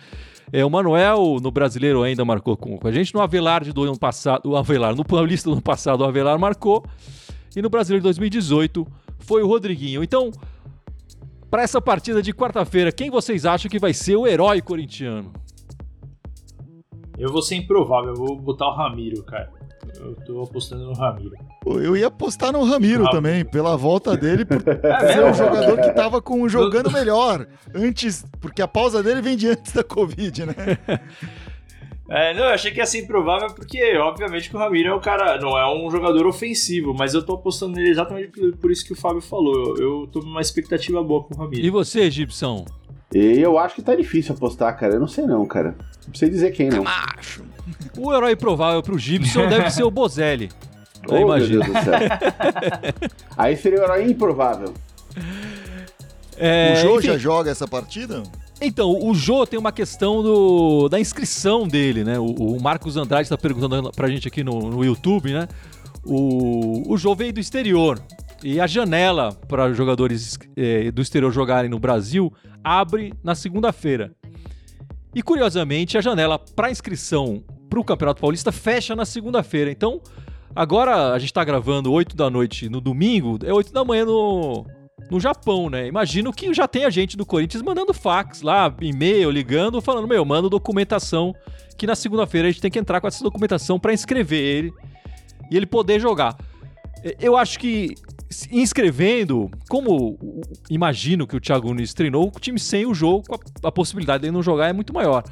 É, 0.52 0.64
o 0.64 0.70
Manuel, 0.70 1.38
no 1.42 1.52
Brasileiro, 1.52 2.04
ainda 2.04 2.24
marcou 2.24 2.56
com, 2.56 2.78
com 2.78 2.88
a 2.88 2.92
gente. 2.92 3.14
No 3.14 3.22
Avelar 3.22 3.64
de 3.64 3.74
do 3.74 3.84
ano 3.84 3.98
passado, 3.98 4.50
o 4.50 4.56
Avelar, 4.56 4.96
no 4.96 5.04
Paulista 5.04 5.50
do 5.50 5.54
ano 5.54 5.62
passado, 5.62 6.02
o 6.02 6.06
Avelar 6.06 6.38
marcou. 6.40 6.84
E 7.56 7.62
no 7.62 7.70
Brasileiro 7.70 8.02
de 8.02 8.06
2018 8.06 8.88
foi 9.24 9.42
o 9.44 9.48
Rodriguinho. 9.48 10.04
Então, 10.04 10.32
para 11.50 11.64
essa 11.64 11.82
partida 11.82 12.22
de 12.22 12.34
quarta-feira, 12.34 12.92
quem 12.92 13.10
vocês 13.10 13.46
acham 13.46 13.70
que 13.70 13.80
vai 13.80 13.94
ser 13.94 14.16
o 14.16 14.28
herói 14.28 14.62
corintiano? 14.62 15.32
Eu 17.18 17.32
vou 17.32 17.42
ser 17.42 17.56
improvável, 17.56 18.10
eu 18.10 18.16
vou 18.16 18.36
botar 18.40 18.68
o 18.68 18.76
Ramiro, 18.76 19.24
cara. 19.24 19.52
Eu 20.00 20.16
tô 20.26 20.42
apostando 20.42 20.86
no 20.86 20.94
Ramiro. 20.94 21.36
Eu 21.66 21.96
ia 21.96 22.08
apostar 22.08 22.52
no 22.52 22.64
Ramiro 22.64 23.06
Ah. 23.06 23.12
também, 23.12 23.46
pela 23.46 23.78
volta 23.78 24.18
dele, 24.18 24.44
por 24.44 24.58
É 24.84 25.14
ser 25.14 25.24
um 25.24 25.34
jogador 25.34 25.80
que 25.80 25.92
tava 25.94 26.22
com, 26.22 26.48
jogando 26.50 26.92
melhor 26.92 27.46
antes, 27.74 28.26
porque 28.42 28.62
a 28.62 28.68
pausa 28.68 29.04
dele 29.04 29.22
vem 29.22 29.38
de 29.38 29.50
antes 29.50 29.72
da 29.72 29.84
Covid, 29.84 30.46
né? 30.48 30.54
É, 32.10 32.34
não, 32.34 32.44
eu 32.44 32.50
achei 32.50 32.70
que 32.72 32.80
ia 32.80 32.86
ser 32.86 33.00
improvável 33.00 33.48
porque, 33.56 33.98
obviamente, 33.98 34.50
que 34.50 34.56
o 34.56 34.60
Ramiro 34.60 34.90
é 34.90 34.96
um 34.96 35.00
cara, 35.00 35.40
não 35.40 35.58
é 35.58 35.74
um 35.74 35.90
jogador 35.90 36.28
ofensivo, 36.28 36.94
mas 36.94 37.14
eu 37.14 37.26
tô 37.26 37.36
apostando 37.36 37.74
nele 37.76 37.90
exatamente 37.90 38.30
por, 38.60 38.72
isso 38.72 38.86
que 38.86 38.92
o 38.92 38.96
Fábio 38.96 39.22
falou. 39.22 39.76
Eu, 39.78 40.02
eu 40.02 40.08
tô 40.08 40.20
com 40.20 40.28
uma 40.28 40.42
expectativa 40.42 41.02
boa 41.02 41.24
com 41.24 41.34
o 41.34 41.38
Ramiro. 41.38 41.66
E 41.66 41.70
você, 41.70 42.02
Egipção? 42.02 42.66
E 43.14 43.40
eu 43.40 43.58
acho 43.58 43.76
que 43.76 43.82
tá 43.82 43.96
difícil 43.96 44.36
apostar, 44.36 44.78
cara. 44.78 44.96
Eu 44.96 45.00
não 45.00 45.08
sei 45.08 45.26
não, 45.26 45.46
cara. 45.46 45.76
Não 46.08 46.14
sei 46.14 46.30
dizer 46.30 46.52
quem, 46.52 46.70
não. 46.70 46.84
Macho. 46.84 47.44
O 47.98 48.14
herói 48.14 48.36
provável 48.36 48.82
pro 48.84 48.98
Gibson 48.98 49.48
deve 49.48 49.70
ser 49.72 49.84
o 49.84 49.92
Bozelli. 49.92 50.50
Oh, 51.06 51.16
Eu 51.16 51.28
meu 51.28 51.36
imagino. 51.36 51.62
Deus 51.62 51.76
do 51.76 51.84
céu. 51.84 52.00
Aí 53.36 53.58
seria 53.58 53.82
o 53.82 53.84
herói 53.84 54.06
improvável. 54.06 54.74
É, 56.38 56.76
o 56.76 56.76
Jô 56.78 56.98
enfim, 56.98 57.08
já 57.08 57.18
joga 57.18 57.52
essa 57.52 57.68
partida? 57.68 58.24
Então, 58.66 58.98
o 58.98 59.14
Jô 59.14 59.46
tem 59.46 59.60
uma 59.60 59.74
questão 59.74 60.24
do, 60.24 60.88
da 60.88 60.98
inscrição 60.98 61.68
dele, 61.68 62.06
né? 62.06 62.18
O, 62.18 62.28
o 62.28 62.62
Marcos 62.64 62.96
Andrade 62.96 63.24
está 63.24 63.38
perguntando 63.38 63.92
pra 63.92 64.08
gente 64.08 64.26
aqui 64.26 64.42
no, 64.42 64.70
no 64.70 64.86
YouTube, 64.86 65.34
né? 65.34 65.50
O, 66.06 66.94
o 66.94 66.98
Jô 66.98 67.14
veio 67.14 67.34
do 67.34 67.42
exterior. 67.42 68.02
E 68.42 68.62
a 68.62 68.66
janela 68.66 69.34
para 69.50 69.74
jogadores 69.74 70.40
eh, 70.56 70.92
do 70.92 71.02
exterior 71.02 71.30
jogarem 71.30 71.70
no 71.70 71.78
Brasil 71.78 72.32
abre 72.64 73.14
na 73.22 73.36
segunda-feira. 73.36 74.14
E 75.14 75.22
curiosamente, 75.22 75.98
a 75.98 76.02
janela 76.02 76.40
para 76.40 76.72
inscrição 76.72 77.44
para 77.70 77.82
o 77.82 77.84
Campeonato 77.84 78.22
Paulista 78.22 78.50
fecha 78.54 78.96
na 78.96 79.04
segunda-feira. 79.04 79.72
Então, 79.72 80.00
agora 80.56 81.12
a 81.12 81.20
gente 81.20 81.32
está 81.32 81.44
gravando 81.44 81.92
8 81.92 82.16
da 82.16 82.30
noite 82.30 82.70
no 82.70 82.80
domingo, 82.80 83.40
é 83.44 83.52
8 83.52 83.74
da 83.74 83.84
manhã 83.84 84.06
no, 84.06 84.66
no 85.10 85.20
Japão, 85.20 85.70
né? 85.70 85.88
Imagino 85.88 86.32
que 86.32 86.54
já 86.54 86.68
tem 86.68 86.86
a 86.86 86.90
gente 86.90 87.18
do 87.18 87.26
Corinthians 87.26 87.64
mandando 87.64 87.94
fax 87.94 88.42
lá, 88.42 88.74
e-mail, 88.82 89.30
ligando, 89.30 89.82
falando: 89.82 90.08
meu, 90.08 90.24
manda 90.24 90.50
documentação, 90.50 91.34
que 91.78 91.88
na 91.88 91.96
segunda-feira 91.96 92.48
a 92.48 92.52
gente 92.52 92.62
tem 92.62 92.72
que 92.72 92.80
entrar 92.80 93.02
com 93.02 93.08
essa 93.08 93.24
documentação 93.24 93.80
para 93.80 93.94
inscrever 93.94 94.40
ele 94.40 94.74
e 95.52 95.58
ele 95.58 95.66
poder 95.66 96.00
jogar. 96.00 96.38
Eu 97.20 97.36
acho 97.36 97.60
que 97.60 97.96
inscrevendo, 98.52 99.52
como 99.70 100.18
imagino 100.70 101.28
que 101.28 101.36
o 101.36 101.40
Thiago 101.40 101.68
Nunes 101.68 101.94
treinou, 101.94 102.32
o 102.36 102.40
time 102.40 102.60
sem 102.60 102.86
o 102.86 102.94
jogo, 102.94 103.24
a, 103.32 103.68
a 103.68 103.72
possibilidade 103.72 104.22
dele 104.22 104.32
não 104.32 104.42
jogar 104.42 104.70
é 104.70 104.74
muito 104.74 104.94
maior. 104.94 105.24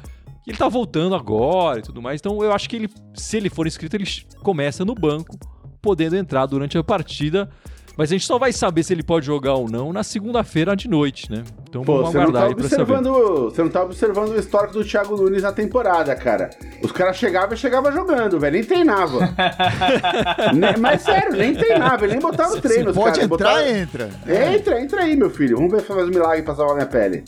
Ele 0.46 0.56
tá 0.56 0.68
voltando 0.68 1.14
agora 1.14 1.78
e 1.78 1.82
tudo 1.82 2.02
mais, 2.02 2.20
então 2.20 2.42
eu 2.42 2.52
acho 2.52 2.68
que 2.68 2.76
ele, 2.76 2.88
se 3.14 3.36
ele 3.36 3.48
for 3.48 3.66
inscrito, 3.66 3.96
ele 3.96 4.04
começa 4.42 4.84
no 4.84 4.94
banco, 4.94 5.36
podendo 5.80 6.16
entrar 6.16 6.46
durante 6.46 6.76
a 6.76 6.84
partida 6.84 7.48
mas 7.96 8.10
a 8.10 8.14
gente 8.14 8.26
só 8.26 8.38
vai 8.38 8.52
saber 8.52 8.82
se 8.82 8.92
ele 8.92 9.02
pode 9.02 9.26
jogar 9.26 9.54
ou 9.54 9.70
não 9.70 9.92
na 9.92 10.02
segunda-feira 10.02 10.74
de 10.74 10.88
noite, 10.88 11.30
né? 11.30 11.42
Então 11.68 11.82
Pô, 11.82 11.98
vamos 11.98 12.10
você 12.12 12.18
aguardar 12.18 12.42
não 12.42 12.42
tá 12.42 12.46
aí 12.48 12.54
pra 12.54 12.68
saber. 12.68 12.82
observando, 12.92 13.44
Você 13.50 13.62
não 13.62 13.70
tá 13.70 13.82
observando 13.82 14.28
o 14.30 14.38
histórico 14.38 14.72
do 14.74 14.84
Thiago 14.84 15.16
Nunes 15.16 15.42
na 15.42 15.52
temporada, 15.52 16.14
cara. 16.16 16.50
Os 16.82 16.90
caras 16.92 17.16
chegavam 17.16 17.54
e 17.54 17.56
chegavam 17.56 17.92
jogando, 17.92 18.38
velho. 18.40 18.52
Nem 18.54 18.64
treinava. 18.64 19.18
Mas 20.80 21.02
sério, 21.02 21.32
nem 21.36 21.54
treinava, 21.54 22.04
ele 22.04 22.12
nem 22.14 22.20
botava 22.22 22.54
no 22.54 22.60
treino. 22.60 22.90
Se 22.92 22.98
pode 22.98 23.18
caras, 23.20 23.24
entrar, 23.32 23.48
botava- 23.54 23.68
entra. 23.68 24.10
Entra, 24.54 24.80
entra 24.80 25.02
aí, 25.02 25.16
meu 25.16 25.30
filho. 25.30 25.56
Vamos 25.56 25.72
ver 25.72 25.80
se 25.80 25.86
faz 25.86 26.04
um 26.06 26.10
milagre 26.10 26.42
pra 26.42 26.54
salvar 26.54 26.74
minha 26.76 26.86
pele. 26.86 27.24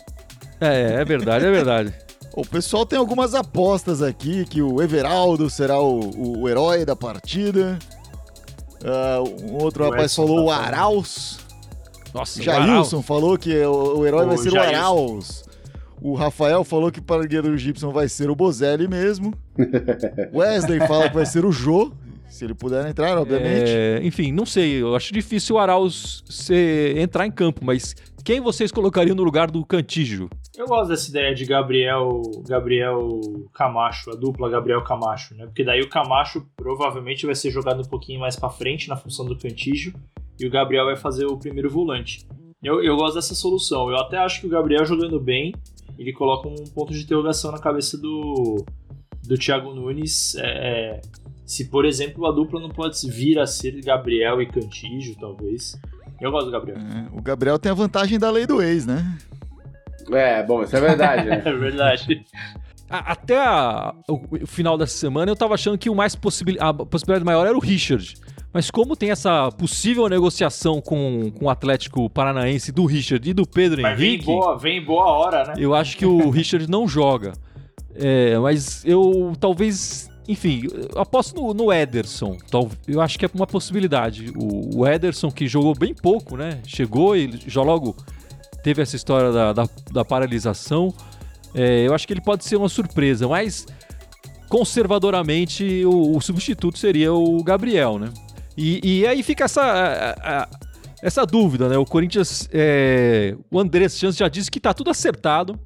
É, 0.61 1.01
é 1.01 1.05
verdade, 1.05 1.45
é 1.47 1.51
verdade. 1.51 1.93
O 2.37 2.43
pessoal 2.45 2.85
tem 2.85 2.99
algumas 2.99 3.33
apostas 3.35 4.03
aqui, 4.03 4.45
que 4.45 4.61
o 4.61 4.83
Everaldo 4.83 5.49
será 5.49 5.79
o, 5.79 6.41
o 6.41 6.49
herói 6.49 6.85
da 6.85 6.97
partida. 6.97 7.79
Ah, 8.85 9.23
um 9.23 9.55
outro 9.63 9.83
O 9.85 9.91
rapaz 9.91 10.13
Edson 10.13 10.27
falou 10.27 10.45
o 10.45 10.49
tá 10.49 10.55
falando. 10.57 10.67
Arauz. 10.69 11.39
Nossa, 12.13 12.43
Jailson 12.43 13.03
falou 13.03 13.37
que 13.37 13.57
o, 13.65 13.99
o 13.99 14.07
herói 14.07 14.25
O 14.25 14.29
vai 14.29 14.37
ser 14.37 14.51
Jailson. 14.51 14.71
o 14.71 14.77
Arauz. 14.77 15.45
O 16.01 16.15
Rafael 16.15 16.63
falou 16.65 16.93
que 16.93 17.01
para 17.01 17.23
o 17.23 17.27
do 17.27 17.57
Gibson 17.57 17.91
vai 17.91 18.09
ser 18.09 18.29
o 18.29 18.37
Bozelli 18.37 18.87
mesmo. 18.87 19.33
Wesley 20.35 20.79
fala 20.87 21.09
que 21.09 21.15
vai 21.15 21.25
ser 21.25 21.47
o 21.47 21.51
Jô, 21.51 21.93
se 22.29 22.45
ele 22.45 22.53
puder 22.53 22.87
entrar, 22.87 23.17
obviamente. 23.17 23.71
É, 23.71 24.01
enfim, 24.03 24.31
não 24.31 24.45
sei. 24.45 24.83
Eu 24.83 24.95
acho 24.95 25.15
difícil 25.15 25.57
o 25.57 25.59
Arauz 25.59 26.23
ser, 26.29 26.99
entrar 26.99 27.27
em 27.27 27.31
campo, 27.31 27.65
mas 27.65 27.97
quem 28.23 28.39
vocês 28.39 28.71
colocariam 28.71 29.17
no 29.17 29.23
lugar 29.23 29.51
do 29.51 29.65
Cantígio? 29.65 30.29
Eu 30.57 30.67
gosto 30.67 30.89
dessa 30.89 31.11
ideia 31.11 31.35
de 31.35 31.45
Gabriel, 31.45 32.23
Gabriel 32.47 33.21
Camacho, 33.53 34.11
a 34.11 34.15
dupla 34.15 34.49
Gabriel 34.49 34.85
Camacho, 34.85 35.35
né? 35.35 35.47
Porque 35.47 35.65
daí 35.65 35.81
o 35.81 35.89
Camacho 35.89 36.47
provavelmente 36.57 37.27
vai 37.27 37.35
ser 37.35 37.51
jogado 37.51 37.81
um 37.81 37.89
pouquinho 37.89 38.21
mais 38.21 38.37
pra 38.37 38.49
frente 38.49 38.89
na 38.89 38.97
função 38.97 39.27
do 39.27 39.37
Cantígio 39.37 39.93
e 40.39 40.47
o 40.47 40.51
Gabriel 40.51 40.85
vai 40.85 40.97
fazer 40.97 41.27
o 41.27 41.37
primeiro 41.37 41.69
volante. 41.69 42.25
Eu, 42.63 42.83
eu 42.83 42.97
gosto 42.97 43.17
dessa 43.17 43.35
solução. 43.35 43.91
Eu 43.91 43.97
até 43.97 44.17
acho 44.17 44.41
que 44.41 44.47
o 44.47 44.51
Gabriel 44.51 44.87
jogando 44.87 45.19
bem, 45.19 45.53
ele 45.99 46.13
coloca 46.13 46.49
um 46.49 46.65
ponto 46.73 46.93
de 46.93 47.03
interrogação 47.03 47.51
na 47.51 47.59
cabeça 47.59 47.99
do, 47.99 48.65
do 49.27 49.37
Thiago 49.37 49.75
Nunes. 49.75 50.37
é, 50.37 51.01
se, 51.45 51.69
por 51.69 51.85
exemplo, 51.85 52.27
a 52.27 52.33
dupla 52.33 52.61
não 52.61 52.71
pode 52.71 52.97
vir 53.11 53.39
a 53.39 53.47
ser 53.47 53.79
Gabriel 53.83 54.41
e 54.41 54.47
Cantígio, 54.47 55.15
talvez. 55.19 55.79
Eu 56.21 56.31
gosto 56.31 56.47
do 56.47 56.53
Gabriel. 56.53 56.79
É, 56.79 57.09
o 57.13 57.21
Gabriel 57.21 57.59
tem 57.59 57.71
a 57.71 57.75
vantagem 57.75 58.19
da 58.19 58.31
lei 58.31 58.47
do 58.47 58.63
ex, 58.63 58.87
né? 58.87 59.19
É, 60.13 60.43
bom, 60.43 60.63
isso 60.63 60.77
é 60.77 60.81
verdade, 60.81 61.29
né? 61.29 61.43
É 61.47 61.53
verdade. 61.53 62.25
A- 62.91 63.13
Até 63.13 63.37
a- 63.39 63.95
o, 64.09 64.21
o 64.43 64.47
final 64.47 64.77
dessa 64.77 64.97
semana 64.97 65.31
eu 65.31 65.37
tava 65.37 65.55
achando 65.55 65.79
que 65.79 65.89
o 65.91 65.95
mais 65.95 66.15
possibil, 66.15 66.57
a 66.61 66.73
possibilidade 66.73 67.25
maior 67.25 67.47
era 67.47 67.57
o 67.57 67.61
Richard. 67.61 68.15
Mas 68.53 68.71
como 68.71 68.95
tem 68.95 69.11
essa 69.11 69.51
possível 69.51 70.09
negociação 70.09 70.81
com, 70.81 71.33
com 71.37 71.47
o 71.47 71.51
Atlético 71.51 72.09
Paranaense 72.09 72.71
do 72.71 72.85
Richard 72.87 73.29
e 73.29 73.33
do 73.35 73.45
Pedro 73.45 73.83
Mas 73.83 73.99
vem 73.99 74.11
Henrique, 74.11 74.27
boa, 74.27 74.57
vem 74.57 74.85
boa 74.85 75.07
hora, 75.07 75.45
né? 75.49 75.55
eu 75.59 75.75
acho 75.75 75.97
que 75.97 76.07
o 76.07 76.31
Richard 76.31 76.71
não 76.71 76.87
joga. 76.87 77.33
É, 77.97 78.39
mas 78.39 78.85
eu 78.85 79.33
talvez. 79.41 80.09
Enfim, 80.27 80.63
eu 80.95 81.01
aposto 81.03 81.35
no, 81.41 81.53
no 81.53 81.73
Ederson. 81.73 82.37
Tal, 82.51 82.71
eu 82.89 83.01
acho 83.01 83.19
que 83.19 83.25
é 83.27 83.31
uma 83.35 83.47
possibilidade. 83.47 84.33
O, 84.37 84.79
o 84.81 84.87
Ederson, 84.87 85.31
que 85.31 85.47
jogou 85.49 85.75
bem 85.77 85.93
pouco, 85.93 86.37
né? 86.37 86.61
Chegou 86.67 87.17
e 87.17 87.31
já 87.47 87.61
logo 87.63 87.95
teve 88.65 88.83
essa 88.83 88.97
história 88.97 89.31
da, 89.31 89.53
da, 89.53 89.69
da 89.93 90.05
paralisação. 90.05 90.93
É, 91.55 91.87
eu 91.87 91.95
acho 91.95 92.05
que 92.07 92.13
ele 92.13 92.21
pode 92.21 92.45
ser 92.45 92.57
uma 92.57 92.69
surpresa, 92.69 93.29
mas 93.29 93.65
conservadoramente 94.49 95.85
o, 95.85 96.17
o 96.17 96.21
substituto 96.21 96.79
seria 96.79 97.13
o 97.13 97.43
Gabriel, 97.43 97.99
né? 97.99 98.11
E, 98.57 99.01
e 99.01 99.07
aí 99.07 99.23
fica 99.23 99.45
essa, 99.45 99.63
a- 99.63 100.43
a- 100.43 100.49
essa 101.03 101.27
dúvida, 101.27 101.69
né? 101.69 101.77
O 101.77 101.85
Corinthians, 101.85 102.49
é, 102.53 103.37
o 103.51 103.59
Andrés 103.61 103.99
Chance 103.99 104.19
já 104.19 104.29
disse 104.29 104.51
que 104.51 104.59
tá 104.61 104.73
tudo 104.73 104.91
acertado 104.91 105.59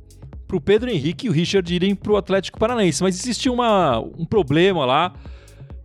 pro 0.46 0.60
Pedro 0.60 0.90
Henrique 0.90 1.26
e 1.26 1.30
o 1.30 1.32
Richard 1.32 1.72
irem 1.74 1.94
pro 1.94 2.16
Atlético 2.16 2.58
Paranaense, 2.58 3.02
mas 3.02 3.18
existe 3.20 3.48
uma, 3.50 4.00
um 4.00 4.24
problema 4.24 4.84
lá. 4.86 5.12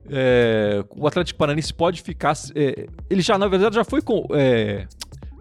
é, 0.10 0.84
o 0.96 1.06
Atlético 1.08 1.38
Paranaense 1.38 1.74
pode 1.74 2.02
ficar, 2.02 2.34
é, 2.56 2.88
ele 3.10 3.22
já 3.22 3.38
na 3.38 3.48
verdade 3.48 3.76
já 3.76 3.84
foi 3.84 4.02
con- 4.02 4.26
é, 4.32 4.88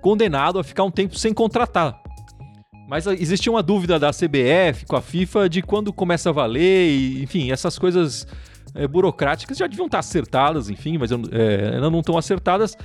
condenado 0.02 0.58
a 0.58 0.64
ficar 0.64 0.84
um 0.84 0.90
tempo 0.90 1.16
sem 1.18 1.32
contratar. 1.32 1.98
Mas 2.88 3.06
ah, 3.08 3.14
existe 3.14 3.48
uma 3.48 3.62
dúvida 3.62 3.98
da 3.98 4.10
CBF 4.10 4.84
com 4.86 4.96
a 4.96 5.00
FIFA 5.00 5.48
de 5.48 5.62
quando 5.62 5.90
começa 5.94 6.28
a 6.28 6.32
valer, 6.32 6.90
e, 6.90 7.22
enfim, 7.22 7.50
essas 7.50 7.78
coisas 7.78 8.26
é, 8.74 8.86
burocráticas 8.86 9.56
já 9.56 9.66
deviam 9.66 9.86
estar 9.86 10.00
acertadas, 10.00 10.68
enfim, 10.68 10.98
mas 10.98 11.10
é, 11.10 11.70
ainda 11.74 11.88
não 11.88 12.00
estão 12.00 12.18
acertadas. 12.18 12.76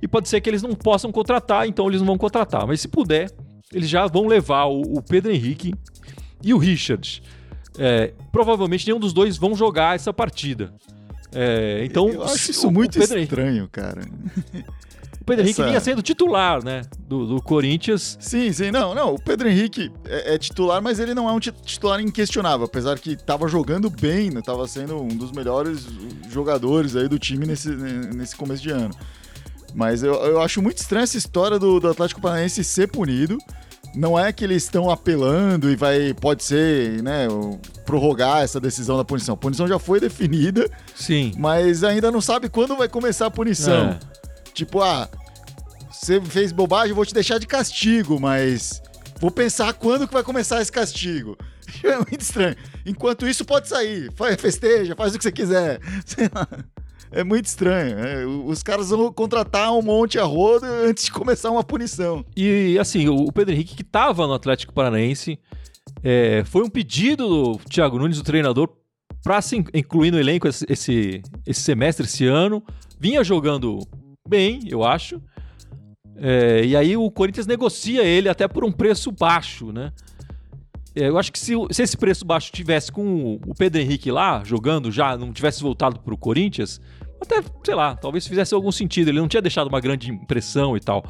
E 0.00 0.06
pode 0.06 0.28
ser 0.28 0.40
que 0.40 0.48
eles 0.48 0.62
não 0.62 0.74
possam 0.76 1.10
contratar, 1.10 1.66
então 1.66 1.88
eles 1.88 1.98
não 2.00 2.06
vão 2.06 2.18
contratar. 2.18 2.64
Mas 2.68 2.80
se 2.80 2.86
puder, 2.86 3.32
eles 3.72 3.88
já 3.88 4.06
vão 4.06 4.28
levar 4.28 4.66
o, 4.66 4.80
o 4.98 5.02
Pedro 5.02 5.32
Henrique 5.32 5.74
e 6.44 6.54
o 6.54 6.58
Richard. 6.58 7.20
É, 7.76 8.12
provavelmente 8.30 8.86
nenhum 8.86 9.00
dos 9.00 9.12
dois 9.12 9.36
vão 9.36 9.56
jogar 9.56 9.96
essa 9.96 10.12
partida. 10.12 10.72
É, 11.32 11.82
então, 11.84 12.08
Eu 12.08 12.22
acho 12.22 12.50
isso 12.50 12.70
muito 12.70 12.94
o 12.96 13.00
Pedro 13.00 13.18
Henrique- 13.18 13.34
estranho, 13.34 13.68
cara. 13.72 14.02
o 15.28 15.36
Pedro 15.36 15.44
Henrique 15.44 15.60
essa- 15.60 15.68
vinha 15.68 15.80
sendo 15.80 16.02
titular, 16.02 16.64
né? 16.64 16.82
Do, 17.08 17.26
do 17.26 17.42
Corinthians. 17.42 18.16
Sim, 18.20 18.52
sim, 18.52 18.70
não, 18.70 18.94
não. 18.94 19.14
O 19.14 19.20
Pedro 19.22 19.48
Henrique 19.48 19.90
é, 20.04 20.34
é 20.34 20.38
titular, 20.38 20.82
mas 20.82 20.98
ele 20.98 21.14
não 21.14 21.28
é 21.28 21.32
um 21.32 21.40
ti- 21.40 21.52
titular 21.64 22.00
inquestionável, 22.00 22.66
apesar 22.66 22.98
que 22.98 23.16
tava 23.16 23.46
jogando 23.48 23.88
bem, 23.90 24.30
né? 24.30 24.40
Tava 24.44 24.66
sendo 24.66 25.00
um 25.00 25.08
dos 25.08 25.32
melhores 25.32 25.86
jogadores 26.30 26.96
aí 26.96 27.08
do 27.08 27.18
time 27.18 27.46
nesse, 27.46 27.68
nesse 27.70 28.34
começo 28.36 28.62
de 28.62 28.70
ano. 28.70 28.94
Mas 29.74 30.02
eu, 30.02 30.14
eu 30.14 30.40
acho 30.40 30.62
muito 30.62 30.78
estranha 30.78 31.04
essa 31.04 31.18
história 31.18 31.58
do, 31.58 31.78
do 31.78 31.88
Atlético 31.88 32.20
Paranaense 32.20 32.64
ser 32.64 32.88
punido. 32.88 33.38
Não 33.94 34.18
é 34.18 34.32
que 34.32 34.44
eles 34.44 34.64
estão 34.64 34.90
apelando 34.90 35.70
e 35.70 35.76
vai, 35.76 36.12
pode 36.14 36.44
ser, 36.44 37.02
né, 37.02 37.26
prorrogar 37.86 38.42
essa 38.42 38.60
decisão 38.60 38.96
da 38.98 39.04
punição. 39.04 39.34
A 39.34 39.36
punição 39.36 39.66
já 39.66 39.78
foi 39.78 39.98
definida, 39.98 40.70
Sim. 40.94 41.32
mas 41.38 41.82
ainda 41.82 42.10
não 42.10 42.20
sabe 42.20 42.48
quando 42.50 42.76
vai 42.76 42.88
começar 42.88 43.26
a 43.26 43.30
punição. 43.30 43.90
É. 43.90 43.98
Tipo, 44.52 44.82
ah, 44.82 45.08
você 45.90 46.20
fez 46.20 46.52
bobagem, 46.52 46.90
eu 46.90 46.96
vou 46.96 47.04
te 47.06 47.14
deixar 47.14 47.38
de 47.38 47.46
castigo, 47.46 48.20
mas 48.20 48.82
vou 49.20 49.30
pensar 49.30 49.72
quando 49.74 50.06
que 50.06 50.12
vai 50.14 50.22
começar 50.22 50.60
esse 50.60 50.72
castigo. 50.72 51.36
É 51.84 51.96
muito 51.96 52.22
estranho. 52.22 52.56
Enquanto 52.86 53.28
isso, 53.28 53.44
pode 53.44 53.68
sair. 53.68 54.10
Festeja, 54.38 54.96
faz 54.96 55.14
o 55.14 55.18
que 55.18 55.22
você 55.24 55.30
quiser. 55.30 55.78
Sei 56.06 56.26
lá. 56.34 56.48
É 57.12 57.22
muito 57.22 57.44
estranho. 57.44 57.94
né? 57.94 58.24
Os 58.24 58.62
caras 58.62 58.88
vão 58.88 59.12
contratar 59.12 59.70
um 59.74 59.82
monte 59.82 60.18
a 60.18 60.24
rodo 60.24 60.64
antes 60.64 61.04
de 61.04 61.12
começar 61.12 61.50
uma 61.50 61.62
punição. 61.62 62.24
E 62.34 62.78
assim, 62.80 63.06
o 63.08 63.30
Pedro 63.30 63.52
Henrique, 63.54 63.76
que 63.76 63.82
estava 63.82 64.26
no 64.26 64.32
Atlético 64.32 64.72
Paranaense, 64.72 65.38
é, 66.02 66.42
foi 66.46 66.62
um 66.64 66.70
pedido 66.70 67.28
do 67.28 67.58
Thiago 67.68 67.98
Nunes, 67.98 68.18
o 68.18 68.24
treinador, 68.24 68.70
para 69.22 69.42
se 69.42 69.56
in- 69.58 69.64
incluir 69.74 70.10
no 70.10 70.18
elenco 70.18 70.48
esse, 70.48 70.64
esse 71.46 71.60
semestre, 71.60 72.06
esse 72.06 72.24
ano. 72.26 72.64
Vinha 72.98 73.22
jogando 73.22 73.78
bem, 74.26 74.60
eu 74.68 74.82
acho. 74.84 75.20
É, 76.20 76.64
e 76.64 76.76
aí 76.76 76.96
o 76.96 77.10
Corinthians 77.10 77.46
negocia 77.46 78.02
ele 78.02 78.28
até 78.28 78.48
por 78.48 78.64
um 78.64 78.72
preço 78.72 79.12
baixo, 79.12 79.72
né? 79.72 79.92
É, 80.94 81.08
eu 81.08 81.16
acho 81.18 81.30
que 81.30 81.38
se, 81.38 81.52
se 81.70 81.82
esse 81.82 81.96
preço 81.96 82.24
baixo 82.24 82.50
tivesse 82.50 82.90
com 82.90 83.02
o- 83.02 83.40
o 83.46 83.54
Pedro 83.54 83.80
Henrique 83.80 84.10
lá, 84.10 84.42
jogando 84.44 84.90
já, 84.90 85.16
não 85.16 85.32
tivesse 85.32 85.62
voltado 85.62 86.00
para 86.00 86.12
o 86.12 86.18
Corinthians, 86.18 86.80
até, 87.20 87.40
sei 87.64 87.74
lá, 87.74 87.94
talvez 87.94 88.26
fizesse 88.26 88.52
algum 88.54 88.72
sentido. 88.72 89.08
Ele 89.08 89.20
não 89.20 89.28
tinha 89.28 89.42
deixado 89.42 89.68
uma 89.68 89.80
grande 89.80 90.10
impressão 90.10 90.76
e 90.76 90.80
tal. 90.80 91.04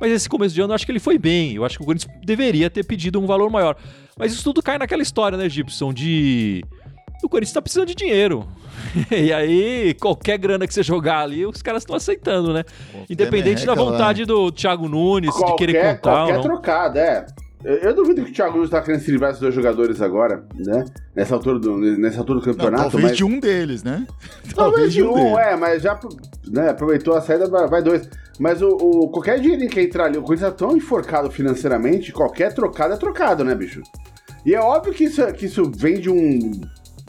Mas 0.00 0.12
esse 0.12 0.28
começo 0.28 0.54
de 0.54 0.60
ano 0.62 0.72
eu 0.72 0.74
acho 0.74 0.84
que 0.86 0.92
ele 0.92 0.98
foi 1.00 1.18
bem. 1.18 1.52
Eu 1.54 1.64
acho 1.64 1.76
que 1.76 1.82
o 1.82 1.86
Corinthians 1.86 2.12
deveria 2.24 2.68
ter 2.70 2.84
pedido 2.84 3.20
um 3.20 3.26
valor 3.26 3.50
maior. 3.50 3.76
Mas 4.18 4.32
isso 4.32 4.42
tudo 4.44 4.62
cai 4.62 4.78
naquela 4.78 5.02
história, 5.02 5.36
né, 5.38 5.48
Gibson? 5.48 5.92
De. 5.92 6.64
Corinthians 7.30 7.54
tá 7.54 7.62
precisando 7.62 7.88
de 7.88 7.94
dinheiro. 7.94 8.46
e 9.10 9.32
aí, 9.32 9.94
qualquer 9.94 10.38
grana 10.38 10.66
que 10.66 10.74
você 10.74 10.82
jogar 10.82 11.20
ali, 11.20 11.46
os 11.46 11.62
caras 11.62 11.82
estão 11.82 11.96
aceitando, 11.96 12.52
né? 12.52 12.64
Independente 13.08 13.64
da 13.64 13.74
vontade 13.74 14.24
do 14.24 14.50
Thiago 14.50 14.88
Nunes, 14.88 15.34
de 15.34 15.56
querer 15.56 15.96
contar. 15.96 16.00
Qualquer 16.00 16.34
não. 16.34 16.42
trocada, 16.42 17.00
é. 17.00 17.26
Eu, 17.62 17.76
eu 17.76 17.94
duvido 17.94 18.24
que 18.24 18.30
o 18.30 18.34
Thiago 18.34 18.56
Nunes 18.56 18.70
tá 18.70 18.80
querendo 18.80 19.02
se 19.02 19.10
livrar 19.10 19.30
desses 19.30 19.42
dois 19.42 19.54
jogadores 19.54 20.00
agora, 20.00 20.44
né? 20.54 20.84
Nessa 21.14 21.34
altura 21.34 21.58
do, 21.58 21.76
nessa 21.76 22.18
altura 22.18 22.40
do 22.40 22.44
campeonato. 22.44 22.84
Não, 22.84 22.90
talvez 22.90 23.10
mas... 23.10 23.16
de 23.16 23.24
um 23.24 23.38
deles, 23.38 23.84
né? 23.84 24.06
Talvez 24.54 24.92
de 24.92 25.02
um, 25.02 25.38
é, 25.38 25.56
mas 25.56 25.82
já 25.82 25.98
né, 26.48 26.70
aproveitou 26.70 27.14
a 27.14 27.20
saída, 27.20 27.46
vai 27.46 27.82
dois. 27.82 28.08
Mas 28.38 28.62
o, 28.62 28.68
o 28.68 29.08
qualquer 29.10 29.38
dinheiro 29.38 29.68
que 29.68 29.80
entrar 29.80 30.06
ali, 30.06 30.16
o 30.16 30.22
Corinthians 30.22 30.50
tá 30.50 30.56
tão 30.56 30.74
enforcado 30.74 31.30
financeiramente, 31.30 32.10
qualquer 32.10 32.54
trocado 32.54 32.94
é 32.94 32.96
trocado, 32.96 33.44
né, 33.44 33.54
bicho? 33.54 33.82
E 34.44 34.54
é 34.54 34.60
óbvio 34.60 34.94
que 34.94 35.04
isso, 35.04 35.24
que 35.34 35.44
isso 35.46 35.70
vem 35.70 36.00
de 36.00 36.08
um. 36.08 36.52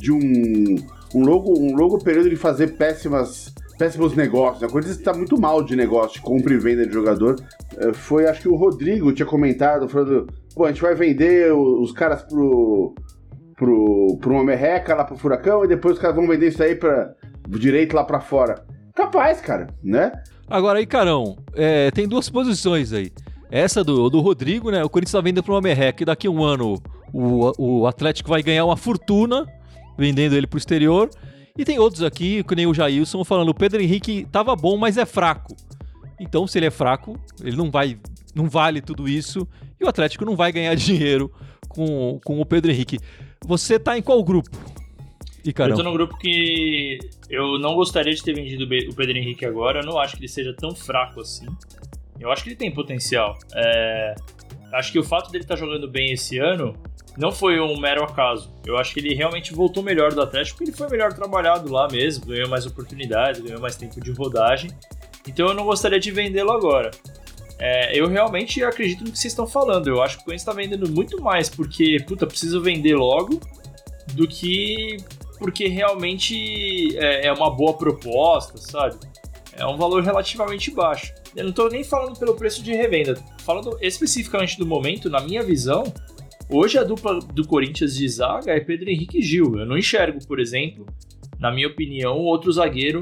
De 0.02 0.12
um. 0.12 0.76
um 1.14 1.24
longo, 1.24 1.58
um 1.58 1.76
longo 1.76 2.04
período 2.04 2.30
de 2.30 2.36
fazer 2.36 2.76
péssimas. 2.76 3.54
Péssimos 3.78 4.16
negócios. 4.16 4.62
A 4.62 4.68
Corinthians 4.68 5.00
está 5.00 5.12
muito 5.12 5.42
mal 5.42 5.64
de 5.64 5.76
negócio, 5.76 6.20
de 6.20 6.22
compra 6.22 6.54
e 6.54 6.58
venda 6.58 6.86
de 6.86 6.94
jogador. 6.94 7.38
É, 7.78 7.92
foi, 7.92 8.28
acho 8.28 8.42
que 8.42 8.48
o 8.48 8.56
Rodrigo 8.56 9.12
tinha 9.12 9.26
comentado, 9.26 9.90
falando: 9.90 10.28
pô, 10.54 10.66
a 10.66 10.68
gente 10.68 10.84
vai 10.84 10.94
vender 10.94 11.52
os 11.52 11.92
caras 11.92 12.22
pro. 12.22 12.94
pro, 13.56 14.20
pro 14.22 14.34
uma 14.34 14.44
merreca 14.44 14.94
lá 14.94 15.04
pro 15.04 15.18
Furacão 15.18 15.66
e 15.66 15.68
depois 15.68 15.96
os 15.96 16.02
caras 16.02 16.16
vão 16.16 16.28
vender 16.28 16.50
isso 16.50 16.62
aí 16.62 16.76
pra, 16.76 17.16
direito 17.48 17.96
lá 17.96 18.04
pra 18.04 18.20
fora. 18.20 18.64
Capaz, 18.94 19.42
cara, 19.42 19.68
né? 19.84 20.12
Agora 20.48 20.78
aí, 20.78 20.86
Carão, 20.86 21.38
é, 21.56 21.90
tem 21.90 22.08
duas 22.08 22.30
posições 22.30 22.94
aí. 22.94 23.12
Essa 23.50 23.84
do, 23.84 24.10
do 24.10 24.20
Rodrigo, 24.20 24.70
né? 24.70 24.84
O 24.84 24.90
Corinthians 24.90 25.14
tá 25.14 25.22
vendendo 25.22 25.44
pra 25.44 25.56
uma 25.56 25.62
merreca 25.62 26.04
e 26.04 26.06
daqui 26.06 26.28
a 26.28 26.30
um 26.30 26.44
ano 26.44 26.78
o, 27.14 27.52
o 27.58 27.88
Atlético 27.88 28.30
vai 28.30 28.44
ganhar 28.44 28.66
uma 28.66 28.78
fortuna 28.78 29.46
vendendo 29.98 30.36
ele 30.36 30.48
pro 30.48 30.58
exterior. 30.58 31.10
E 31.58 31.66
tem 31.66 31.80
outros 31.80 32.04
aqui, 32.04 32.44
que 32.44 32.56
nem 32.56 32.66
o 32.66 32.74
Jailson, 32.74 33.24
falando: 33.24 33.50
o 33.50 33.54
Pedro 33.54 33.82
Henrique 33.82 34.26
tava 34.32 34.56
bom, 34.56 34.78
mas 34.78 34.98
é 34.98 35.06
fraco. 35.06 35.56
Então, 36.20 36.46
se 36.46 36.60
ele 36.60 36.68
é 36.68 36.72
fraco, 36.72 37.20
ele 37.44 37.58
não 37.58 37.70
vai. 37.70 37.98
Não 38.34 38.50
vale 38.50 38.82
tudo 38.82 39.10
isso. 39.10 39.48
E 39.80 39.84
o 39.84 39.90
Atlético 39.90 40.24
não 40.24 40.36
vai 40.36 40.52
ganhar 40.52 40.74
dinheiro 40.76 41.32
com, 41.68 42.20
com 42.24 42.40
o 42.40 42.46
Pedro 42.46 42.72
Henrique. 42.72 43.00
Você 43.46 43.80
tá 43.80 43.98
em 43.98 44.02
qual 44.02 44.24
grupo? 44.24 44.58
E 45.44 45.52
eu 45.58 45.76
tô 45.76 45.84
no 45.84 45.94
grupo 45.94 46.16
que 46.18 47.00
eu 47.28 47.58
não 47.58 47.74
gostaria 47.74 48.14
de 48.14 48.24
ter 48.24 48.34
vendido 48.34 48.66
o 48.66 48.96
Pedro 48.96 49.18
Henrique 49.18 49.44
agora. 49.44 49.80
Eu 49.80 49.86
não 49.86 49.98
acho 49.98 50.16
que 50.16 50.22
ele 50.22 50.28
seja 50.28 50.54
tão 50.54 50.76
fraco 50.76 51.20
assim. 51.20 51.48
Eu 52.20 52.32
acho 52.32 52.44
que 52.44 52.50
ele 52.50 52.56
tem 52.56 52.72
potencial. 52.72 53.36
É... 53.56 54.16
Acho 54.74 54.92
que 54.92 55.00
o 55.00 55.04
fato 55.04 55.32
dele 55.32 55.44
estar 55.44 55.56
tá 55.56 55.60
jogando 55.60 55.88
bem 55.90 56.12
esse 56.14 56.38
ano 56.38 56.76
não 57.18 57.32
foi 57.32 57.60
um 57.60 57.78
mero 57.80 58.04
acaso. 58.04 58.54
Eu 58.66 58.78
acho 58.78 58.94
que 58.94 59.00
ele 59.00 59.14
realmente 59.14 59.54
voltou 59.54 59.84
melhor 59.84 60.14
do 60.14 60.22
Atlético, 60.22 60.58
porque 60.58 60.72
ele 60.72 60.78
foi 60.78 60.90
melhor 60.90 61.14
trabalhado 61.14 61.72
lá 61.72 61.88
mesmo, 61.90 62.26
ganhou 62.26 62.50
mais 62.50 62.66
oportunidades, 62.66 63.42
ganhou 63.42 63.60
mais 63.60 63.76
tempo 63.76 64.00
de 64.00 64.12
rodagem. 64.12 64.72
Então 65.28 65.48
eu 65.48 65.54
não 65.54 65.66
gostaria 65.66 66.00
de 66.00 66.12
vendê-lo 66.12 66.52
agora. 66.52 66.92
É, 67.60 67.98
eu 67.98 68.08
realmente 68.08 68.64
acredito 68.64 69.04
no 69.04 69.12
que 69.12 69.20
vocês 69.20 69.34
estão 69.34 69.46
falando. 69.46 69.88
Eu 69.88 70.02
acho 70.02 70.18
que 70.18 70.24
o 70.24 70.26
Corinthians 70.26 70.48
está 70.48 70.54
vendendo 70.54 70.90
muito 70.90 71.22
mais 71.22 71.50
porque, 71.50 71.98
puta, 72.08 72.26
preciso 72.26 72.62
vender 72.62 72.96
logo 72.96 73.40
do 74.14 74.28
que 74.28 74.98
porque 75.38 75.68
realmente 75.68 76.96
é, 76.98 77.28
é 77.28 77.34
uma 77.34 77.50
boa 77.50 77.74
proposta, 77.74 78.58
sabe? 78.58 78.96
É 79.54 79.66
um 79.66 79.76
valor 79.76 80.04
relativamente 80.04 80.72
baixo. 80.72 81.14
Eu 81.36 81.44
não 81.44 81.50
estou 81.52 81.70
nem 81.70 81.84
falando 81.84 82.18
pelo 82.20 82.36
preço 82.36 82.62
de 82.62 82.74
revenda, 82.74 83.16
falando 83.46 83.78
especificamente 83.82 84.58
do 84.58 84.66
momento, 84.66 85.10
na 85.10 85.22
minha 85.22 85.44
visão, 85.44 85.84
Hoje 86.54 86.78
a 86.78 86.84
dupla 86.84 87.18
do 87.20 87.48
Corinthians 87.48 87.96
de 87.96 88.06
zaga 88.10 88.52
é 88.52 88.60
Pedro 88.60 88.90
Henrique 88.90 89.20
e 89.20 89.22
Gil. 89.22 89.58
Eu 89.58 89.66
não 89.66 89.78
enxergo, 89.78 90.20
por 90.28 90.38
exemplo, 90.38 90.86
na 91.40 91.50
minha 91.50 91.66
opinião, 91.66 92.18
outro 92.18 92.52
zagueiro 92.52 93.00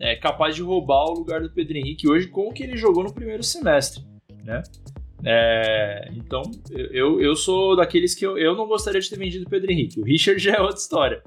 é, 0.00 0.16
capaz 0.16 0.56
de 0.56 0.62
roubar 0.62 1.04
o 1.04 1.14
lugar 1.14 1.40
do 1.40 1.48
Pedro 1.48 1.78
Henrique 1.78 2.08
hoje 2.08 2.26
com 2.26 2.48
o 2.48 2.52
que 2.52 2.64
ele 2.64 2.76
jogou 2.76 3.04
no 3.04 3.14
primeiro 3.14 3.44
semestre, 3.44 4.02
né? 4.44 4.64
É, 5.24 6.10
então, 6.12 6.42
eu, 6.90 7.20
eu 7.20 7.36
sou 7.36 7.76
daqueles 7.76 8.16
que 8.16 8.26
eu, 8.26 8.36
eu 8.36 8.56
não 8.56 8.66
gostaria 8.66 9.00
de 9.00 9.08
ter 9.08 9.16
vendido 9.16 9.46
o 9.46 9.48
Pedro 9.48 9.70
Henrique. 9.70 10.00
O 10.00 10.04
Richard 10.04 10.38
já 10.42 10.54
é 10.54 10.60
outra 10.60 10.78
história. 10.78 11.22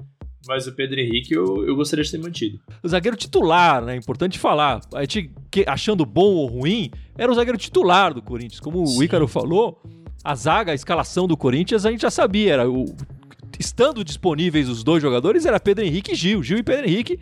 Mas 0.46 0.66
o 0.66 0.72
Pedro 0.72 0.98
Henrique 0.98 1.34
eu, 1.34 1.66
eu 1.66 1.76
gostaria 1.76 2.04
de 2.04 2.10
ter 2.10 2.18
mantido. 2.18 2.58
O 2.82 2.88
zagueiro 2.88 3.16
titular, 3.16 3.84
né? 3.84 3.96
Importante 3.96 4.38
falar. 4.38 4.80
A 4.94 5.00
gente 5.02 5.30
achando 5.66 6.04
bom 6.04 6.34
ou 6.34 6.46
ruim, 6.46 6.90
era 7.16 7.30
o 7.30 7.34
zagueiro 7.34 7.58
titular 7.58 8.12
do 8.12 8.20
Corinthians. 8.20 8.60
Como 8.60 8.86
Sim. 8.86 8.98
o 8.98 9.02
Ícaro 9.02 9.28
falou, 9.28 9.80
a 10.24 10.34
zaga, 10.34 10.72
a 10.72 10.74
escalação 10.74 11.28
do 11.28 11.36
Corinthians, 11.36 11.86
a 11.86 11.90
gente 11.90 12.02
já 12.02 12.10
sabia. 12.10 12.54
Era 12.54 12.70
o, 12.70 12.86
estando 13.58 14.04
disponíveis 14.04 14.68
os 14.68 14.82
dois 14.82 15.02
jogadores, 15.02 15.46
era 15.46 15.60
Pedro 15.60 15.84
Henrique 15.84 16.12
e 16.12 16.14
Gil. 16.14 16.42
Gil 16.42 16.58
e 16.58 16.62
Pedro 16.62 16.88
Henrique 16.88 17.18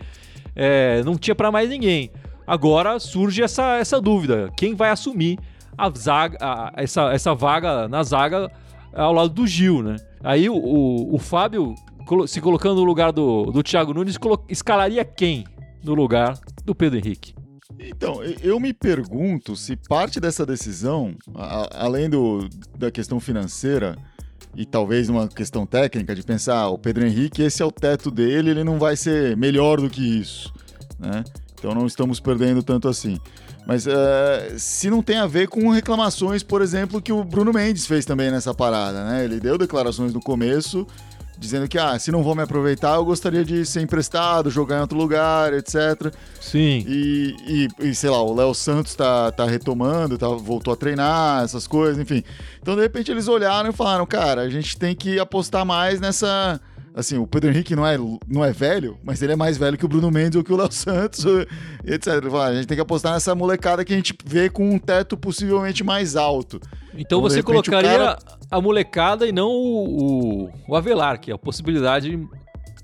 é, 0.57 1.03
não 1.05 1.17
tinha 1.17 1.35
para 1.35 1.51
mais 1.51 1.69
ninguém. 1.69 2.11
Agora 2.47 2.99
surge 2.99 3.43
essa, 3.43 3.77
essa 3.77 4.01
dúvida: 4.01 4.51
quem 4.57 4.75
vai 4.75 4.91
assumir 4.91 5.39
a 5.77 5.91
zaga, 5.91 6.39
a, 6.41 6.73
essa, 6.77 7.13
essa 7.13 7.35
vaga 7.35 7.89
na 7.89 8.03
zaga 8.03 8.51
ao 8.93 9.13
lado 9.13 9.31
do 9.31 9.47
Gil, 9.47 9.83
né? 9.83 9.97
Aí 10.23 10.49
o, 10.49 10.55
o, 10.55 11.15
o 11.15 11.19
Fábio, 11.19 11.75
se 12.27 12.41
colocando 12.41 12.77
no 12.77 12.85
lugar 12.85 13.13
do, 13.13 13.47
do 13.47 13.63
Thiago 13.63 13.95
Nunes, 13.95 14.17
escalaria 14.49 15.05
quem 15.05 15.45
no 15.83 15.95
lugar 15.95 16.39
do 16.65 16.75
Pedro 16.75 16.99
Henrique? 16.99 17.35
Então, 17.79 18.23
eu 18.43 18.61
me 18.61 18.73
pergunto 18.73 19.57
se 19.57 19.77
parte 19.77 20.21
dessa 20.21 20.45
decisão, 20.45 21.15
a, 21.35 21.85
além 21.85 22.11
do, 22.11 22.49
da 22.77 22.91
questão 22.91 23.19
financeira 23.19 23.97
e 24.55 24.67
talvez 24.67 25.09
uma 25.09 25.29
questão 25.29 25.65
técnica 25.65 26.15
de 26.15 26.23
pensar, 26.23 26.57
ah, 26.57 26.69
o 26.69 26.79
Pedro 26.79 27.07
Henrique, 27.07 27.43
esse 27.43 27.63
é 27.63 27.65
o 27.65 27.71
teto 27.73 28.11
dele, 28.11 28.51
ele 28.51 28.65
não 28.65 28.79
vai 28.79 28.97
ser 28.97 29.37
melhor 29.37 29.81
do 29.81 29.89
que 29.89 30.03
isso, 30.21 30.53
né? 30.99 31.25
Então 31.55 31.75
não 31.75 31.87
estamos 31.87 32.19
perdendo 32.21 32.63
tanto 32.63 32.89
assim. 32.89 33.19
Mas 33.67 33.87
uh, 33.87 33.91
se 34.59 34.91
não 34.91 35.03
tem 35.03 35.19
a 35.19 35.27
ver 35.27 35.47
com 35.47 35.69
reclamações, 35.69 36.43
por 36.43 36.63
exemplo, 36.63 37.01
que 37.01 37.13
o 37.13 37.23
Bruno 37.23 37.53
Mendes 37.53 37.87
fez 37.87 38.05
também 38.05 38.31
nessa 38.31 38.53
parada, 38.53 39.05
né? 39.05 39.25
Ele 39.25 39.39
deu 39.39 39.57
declarações 39.57 40.13
no 40.13 40.21
começo 40.21 40.87
dizendo 41.41 41.67
que, 41.67 41.79
ah, 41.79 41.99
se 41.99 42.13
não 42.13 42.23
vou 42.23 42.35
me 42.35 42.43
aproveitar, 42.43 42.97
eu 42.97 43.05
gostaria 43.05 43.43
de 43.43 43.65
ser 43.65 43.81
emprestado, 43.81 44.51
jogar 44.51 44.77
em 44.77 44.81
outro 44.83 44.99
lugar, 44.99 45.55
etc. 45.55 46.15
Sim. 46.39 46.85
E, 46.87 47.35
e, 47.81 47.89
e 47.89 47.95
sei 47.95 48.11
lá, 48.11 48.23
o 48.23 48.35
Léo 48.35 48.55
Santos 48.55 48.95
tá, 48.95 49.33
tá 49.33 49.47
retomando, 49.47 50.19
tá, 50.19 50.29
voltou 50.29 50.75
a 50.75 50.77
treinar, 50.77 51.43
essas 51.43 51.67
coisas, 51.67 51.99
enfim. 51.99 52.23
Então, 52.61 52.77
de 52.77 52.83
repente, 52.83 53.11
eles 53.11 53.27
olharam 53.27 53.71
e 53.71 53.73
falaram, 53.73 54.05
cara, 54.05 54.43
a 54.43 54.51
gente 54.51 54.77
tem 54.77 54.95
que 54.95 55.19
apostar 55.19 55.65
mais 55.65 55.99
nessa 55.99 56.61
assim, 56.95 57.19
o 57.19 57.27
Pedro 57.27 57.51
Henrique 57.51 57.77
não 57.77 57.87
é, 57.87 57.97
não 58.29 58.45
é 58.45 58.53
velho, 58.53 58.99
mas 59.03 59.23
ele 59.23 59.33
é 59.33 59.37
mais 59.37 59.57
velho 59.57 59.79
que 59.79 59.85
o 59.85 59.89
Bruno 59.89 60.11
Mendes 60.11 60.37
ou 60.37 60.45
que 60.45 60.53
o 60.53 60.57
Léo 60.57 60.71
Santos, 60.73 61.25
etc. 61.85 62.09
A 62.35 62.55
gente 62.55 62.67
tem 62.67 62.77
que 62.77 62.83
apostar 62.83 63.13
nessa 63.13 63.35
molecada 63.35 63.85
que 63.85 63.93
a 63.93 63.97
gente 63.97 64.15
vê 64.25 64.49
com 64.49 64.71
um 64.71 64.79
teto 64.79 65.17
possivelmente 65.17 65.85
mais 65.85 66.17
alto. 66.17 66.61
Então, 66.89 67.01
então 67.01 67.21
você 67.21 67.37
repente, 67.37 67.47
colocaria 67.47 67.91
cara... 67.91 68.19
a 68.51 68.61
molecada 68.61 69.27
e 69.27 69.33
não 69.33 69.51
o, 69.51 70.45
o, 70.45 70.51
o 70.69 70.77
Avelar, 70.77 71.21
que 71.21 71.31
é 71.31 71.35
a 71.35 71.39
possibilidade 71.39 72.19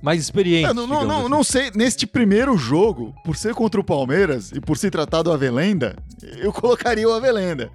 mais 0.03 0.21
experiente. 0.21 0.71
É, 0.71 0.75
não, 0.75 0.87
não, 0.87 1.05
não, 1.05 1.21
assim. 1.21 1.29
não, 1.29 1.45
sei, 1.45 1.71
neste 1.75 2.07
primeiro 2.07 2.57
jogo, 2.57 3.15
por 3.25 3.37
ser 3.37 3.55
contra 3.55 3.81
o 3.81 3.85
Palmeiras 3.85 4.53
e 4.53 4.61
por 4.61 4.77
se 4.77 4.91
tratar 4.91 5.23
do 5.23 5.33
Avelenda, 5.33 5.97
eu 6.39 6.53
colocaria 6.53 7.09
o 7.09 7.13
Avelenda, 7.13 7.71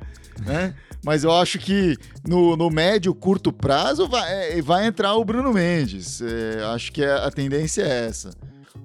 né? 0.46 0.74
mas 1.04 1.24
eu 1.24 1.32
acho 1.32 1.58
que 1.58 1.98
no, 2.28 2.56
no 2.56 2.70
médio, 2.70 3.14
curto 3.14 3.52
prazo 3.52 4.08
vai, 4.08 4.58
é, 4.58 4.62
vai 4.62 4.86
entrar 4.86 5.16
o 5.16 5.26
Bruno 5.26 5.52
Mendes. 5.52 6.22
É, 6.22 6.64
acho 6.74 6.92
que 6.92 7.04
a, 7.04 7.26
a 7.26 7.32
tendência 7.32 7.82
é 7.82 8.08
essa. 8.08 8.32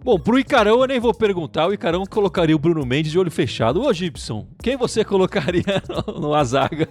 Bom, 0.03 0.19
pro 0.19 0.39
Icarão 0.39 0.81
eu 0.81 0.87
nem 0.87 1.01
vou 1.01 1.13
perguntar. 1.13 1.67
O 1.67 1.75
Icarão 1.75 2.05
colocaria 2.07 2.55
o 2.55 2.59
Bruno 2.59 2.87
Mendes 2.87 3.13
de 3.13 3.19
olho 3.19 3.31
fechado. 3.31 3.83
Ô, 3.83 3.93
Gibson, 3.93 4.47
quem 4.63 4.77
você 4.77 5.05
colocaria 5.05 5.83
no, 6.07 6.21
no 6.21 6.35
Azaga? 6.35 6.89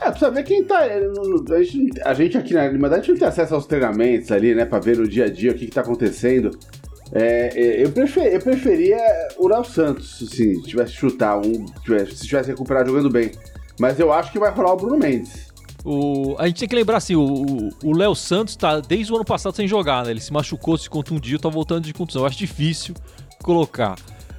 É, 0.00 0.10
precisa 0.10 0.30
ver 0.30 0.42
quem 0.44 0.64
tá. 0.64 0.78
A 0.78 1.62
gente, 1.62 2.00
a 2.02 2.14
gente 2.14 2.38
aqui 2.38 2.54
na 2.54 2.64
Irmandade 2.64 3.10
não 3.10 3.18
tem 3.18 3.28
acesso 3.28 3.54
aos 3.54 3.66
treinamentos 3.66 4.32
ali, 4.32 4.54
né? 4.54 4.64
Pra 4.64 4.80
ver 4.80 4.96
no 4.96 5.06
dia 5.06 5.26
a 5.26 5.30
dia 5.30 5.52
o 5.52 5.54
que, 5.54 5.66
que 5.66 5.72
tá 5.72 5.82
acontecendo. 5.82 6.50
É, 7.12 7.50
é 7.54 7.84
eu, 7.84 7.90
prefer, 7.90 8.32
eu 8.32 8.40
preferia 8.40 8.98
o 9.38 9.48
Léo 9.48 9.64
Santos, 9.64 10.18
se 10.30 10.62
tivesse 10.62 10.92
chutar 10.92 11.38
um. 11.38 11.66
Se 12.08 12.26
tivesse 12.26 12.50
recuperado 12.50 12.90
jogando 12.90 13.10
bem. 13.10 13.32
Mas 13.78 13.98
eu 13.98 14.12
acho 14.12 14.30
que 14.30 14.38
vai 14.38 14.50
rolar 14.50 14.72
o 14.72 14.76
Bruno 14.76 14.98
Mendes. 14.98 15.50
O, 15.84 16.36
a 16.38 16.46
gente 16.46 16.60
tem 16.60 16.68
que 16.68 16.74
lembrar 16.74 16.98
assim, 16.98 17.16
o 17.16 17.92
Léo 17.94 18.14
Santos 18.14 18.54
tá 18.54 18.80
desde 18.80 19.10
o 19.10 19.16
ano 19.16 19.24
passado 19.24 19.56
sem 19.56 19.66
jogar, 19.66 20.04
né? 20.04 20.10
Ele 20.10 20.20
se 20.20 20.32
machucou, 20.32 20.76
se 20.76 20.90
contundiu, 20.90 21.38
tá 21.38 21.48
voltando 21.48 21.84
de 21.84 21.94
contusão. 21.94 22.22
Eu 22.22 22.26
acho 22.26 22.38
difícil 22.38 22.94
colocar. 23.42 23.96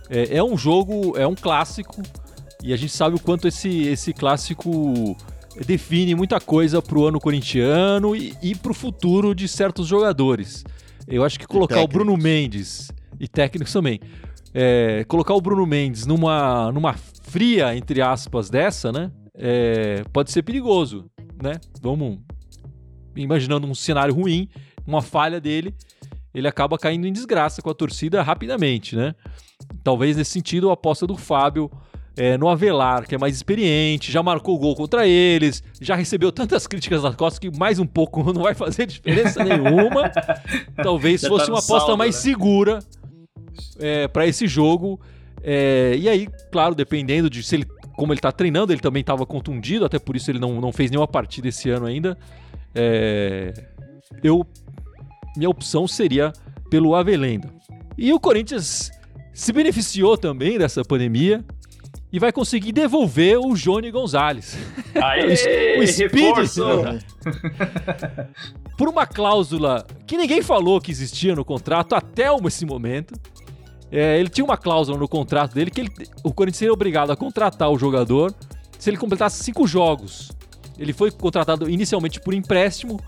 É, 0.10 0.38
é, 0.38 0.44
um 0.44 0.58
jogo, 0.58 1.18
é 1.18 1.26
um 1.26 1.36
clássico, 1.36 2.02
e 2.62 2.74
a 2.74 2.78
gente 2.78 2.92
sabe 2.94 3.16
o 3.16 3.20
quanto 3.20 3.48
esse, 3.48 3.88
esse 3.88 4.14
clássico 4.14 5.18
define 5.66 6.14
muita 6.16 6.40
coisa 6.40 6.82
pro 6.82 7.06
ano 7.06 7.20
corintiano 7.20 8.16
e, 8.16 8.36
e 8.42 8.56
pro 8.56 8.74
futuro 8.74 9.34
de 9.34 9.48
certos 9.48 9.88
jogadores. 9.88 10.64
Eu 11.08 11.24
acho 11.24 11.40
que 11.40 11.48
colocar 11.48 11.82
o 11.82 11.88
Bruno 11.88 12.16
Mendes 12.18 12.92
e 13.20 13.28
técnicos 13.28 13.74
também. 13.74 14.00
É, 14.54 15.04
colocar 15.06 15.34
o 15.34 15.42
Bruno 15.42 15.66
Mendes 15.66 16.06
numa, 16.06 16.72
numa 16.72 16.94
fria, 16.94 17.76
entre 17.76 18.02
aspas, 18.02 18.50
dessa, 18.50 18.92
né? 18.92 19.12
é, 19.36 20.04
pode 20.12 20.32
ser 20.32 20.44
perigoso, 20.44 21.10
né? 21.42 21.60
Vamos 21.82 22.20
imaginando 23.16 23.68
um 23.68 23.76
cenário 23.76 24.14
ruim, 24.14 24.48
uma 24.86 25.02
falha 25.02 25.42
dele, 25.42 25.74
ele 26.34 26.48
acaba 26.48 26.78
caindo 26.78 27.08
em 27.08 27.12
desgraça 27.12 27.62
com 27.62 27.70
a 27.70 27.74
torcida 27.74 28.22
rapidamente, 28.22 28.96
né? 28.96 29.16
Talvez 29.84 30.16
nesse 30.16 30.32
sentido 30.32 30.70
a 30.70 30.74
aposta 30.74 31.06
do 31.08 31.18
Fábio 31.18 31.70
é, 32.16 32.38
no 32.38 32.50
Avelar, 32.50 33.08
que 33.08 33.16
é 33.16 33.18
mais 33.18 33.36
experiente, 33.36 34.12
já 34.12 34.22
marcou 34.22 34.58
gol 34.60 34.76
contra 34.76 35.08
eles, 35.08 35.64
já 35.80 35.96
recebeu 35.96 36.32
tantas 36.32 36.68
críticas 36.68 37.04
das 37.04 37.16
costas 37.16 37.40
que 37.40 37.58
mais 37.58 37.80
um 37.80 37.86
pouco 37.86 38.22
não 38.34 38.44
vai 38.44 38.54
fazer 38.54 38.86
diferença 38.86 39.42
nenhuma. 39.44 40.12
Talvez 40.76 41.22
Já 41.22 41.30
fosse 41.30 41.46
tá 41.46 41.52
uma 41.52 41.60
aposta 41.60 41.80
saldo, 41.80 41.98
mais 41.98 42.16
né? 42.16 42.22
segura 42.22 42.80
é, 43.80 44.08
para 44.08 44.28
esse 44.28 44.48
jogo. 44.48 45.00
É, 45.44 45.96
e 45.98 46.08
aí, 46.10 46.28
claro, 46.52 46.76
dependendo 46.76 47.30
de 47.30 47.42
se 47.42 47.56
ele, 47.56 47.66
como 47.96 48.14
ele 48.14 48.20
tá 48.20 48.32
treinando, 48.32 48.74
ele 48.74 48.82
também 48.82 49.02
estava 49.02 49.26
contundido, 49.26 49.86
até 49.86 49.98
por 49.98 50.16
isso 50.16 50.30
ele 50.30 50.40
não, 50.40 50.60
não 50.60 50.72
fez 50.72 50.92
nenhuma 50.92 51.08
partida 51.08 51.48
esse 51.48 51.70
ano 51.70 51.86
ainda. 51.86 52.18
É, 52.76 53.54
eu 54.24 54.46
minha 55.36 55.50
opção 55.50 55.88
seria 55.88 56.34
pelo 56.70 56.94
Avelenda. 56.94 57.50
E 57.98 58.12
o 58.12 58.20
Corinthians 58.20 58.92
se 59.34 59.54
beneficiou 59.54 60.18
também 60.18 60.58
dessa 60.58 60.84
pandemia 60.84 61.44
e 62.12 62.20
vai 62.20 62.32
conseguir 62.32 62.72
devolver 62.72 63.38
o 63.40 63.54
Johnny 63.54 63.90
Gonzalez. 63.92 64.58
Aê, 65.02 65.80
o 65.80 65.88
Speed? 65.88 66.36
Por 68.78 68.88
uma 68.90 69.06
cláusula 69.06 69.86
que 70.08 70.18
ninguém 70.18 70.42
falou 70.42 70.80
que 70.82 70.92
existia 70.92 71.36
no 71.36 71.46
contrato 71.46 71.94
até 71.96 72.28
esse 72.48 72.66
momento. 72.66 73.14
É, 73.92 74.18
ele 74.20 74.30
tinha 74.30 74.46
uma 74.46 74.58
cláusula 74.58 74.98
no 74.98 75.08
contrato 75.08 75.54
dele 75.54 75.70
que 75.70 75.82
ele- 75.82 75.92
o 76.24 76.34
Corinthians 76.34 76.60
seria 76.60 76.74
obrigado 76.74 77.12
a 77.12 77.16
contratar 77.16 77.70
o 77.70 77.78
jogador 77.78 78.34
se 78.80 78.90
ele 78.90 78.98
completasse 78.98 79.44
cinco 79.44 79.68
jogos. 79.68 80.32
Ele 80.80 80.94
foi 80.94 81.12
contratado 81.12 81.70
inicialmente 81.70 82.20
por 82.20 82.34
empréstimo, 82.34 83.00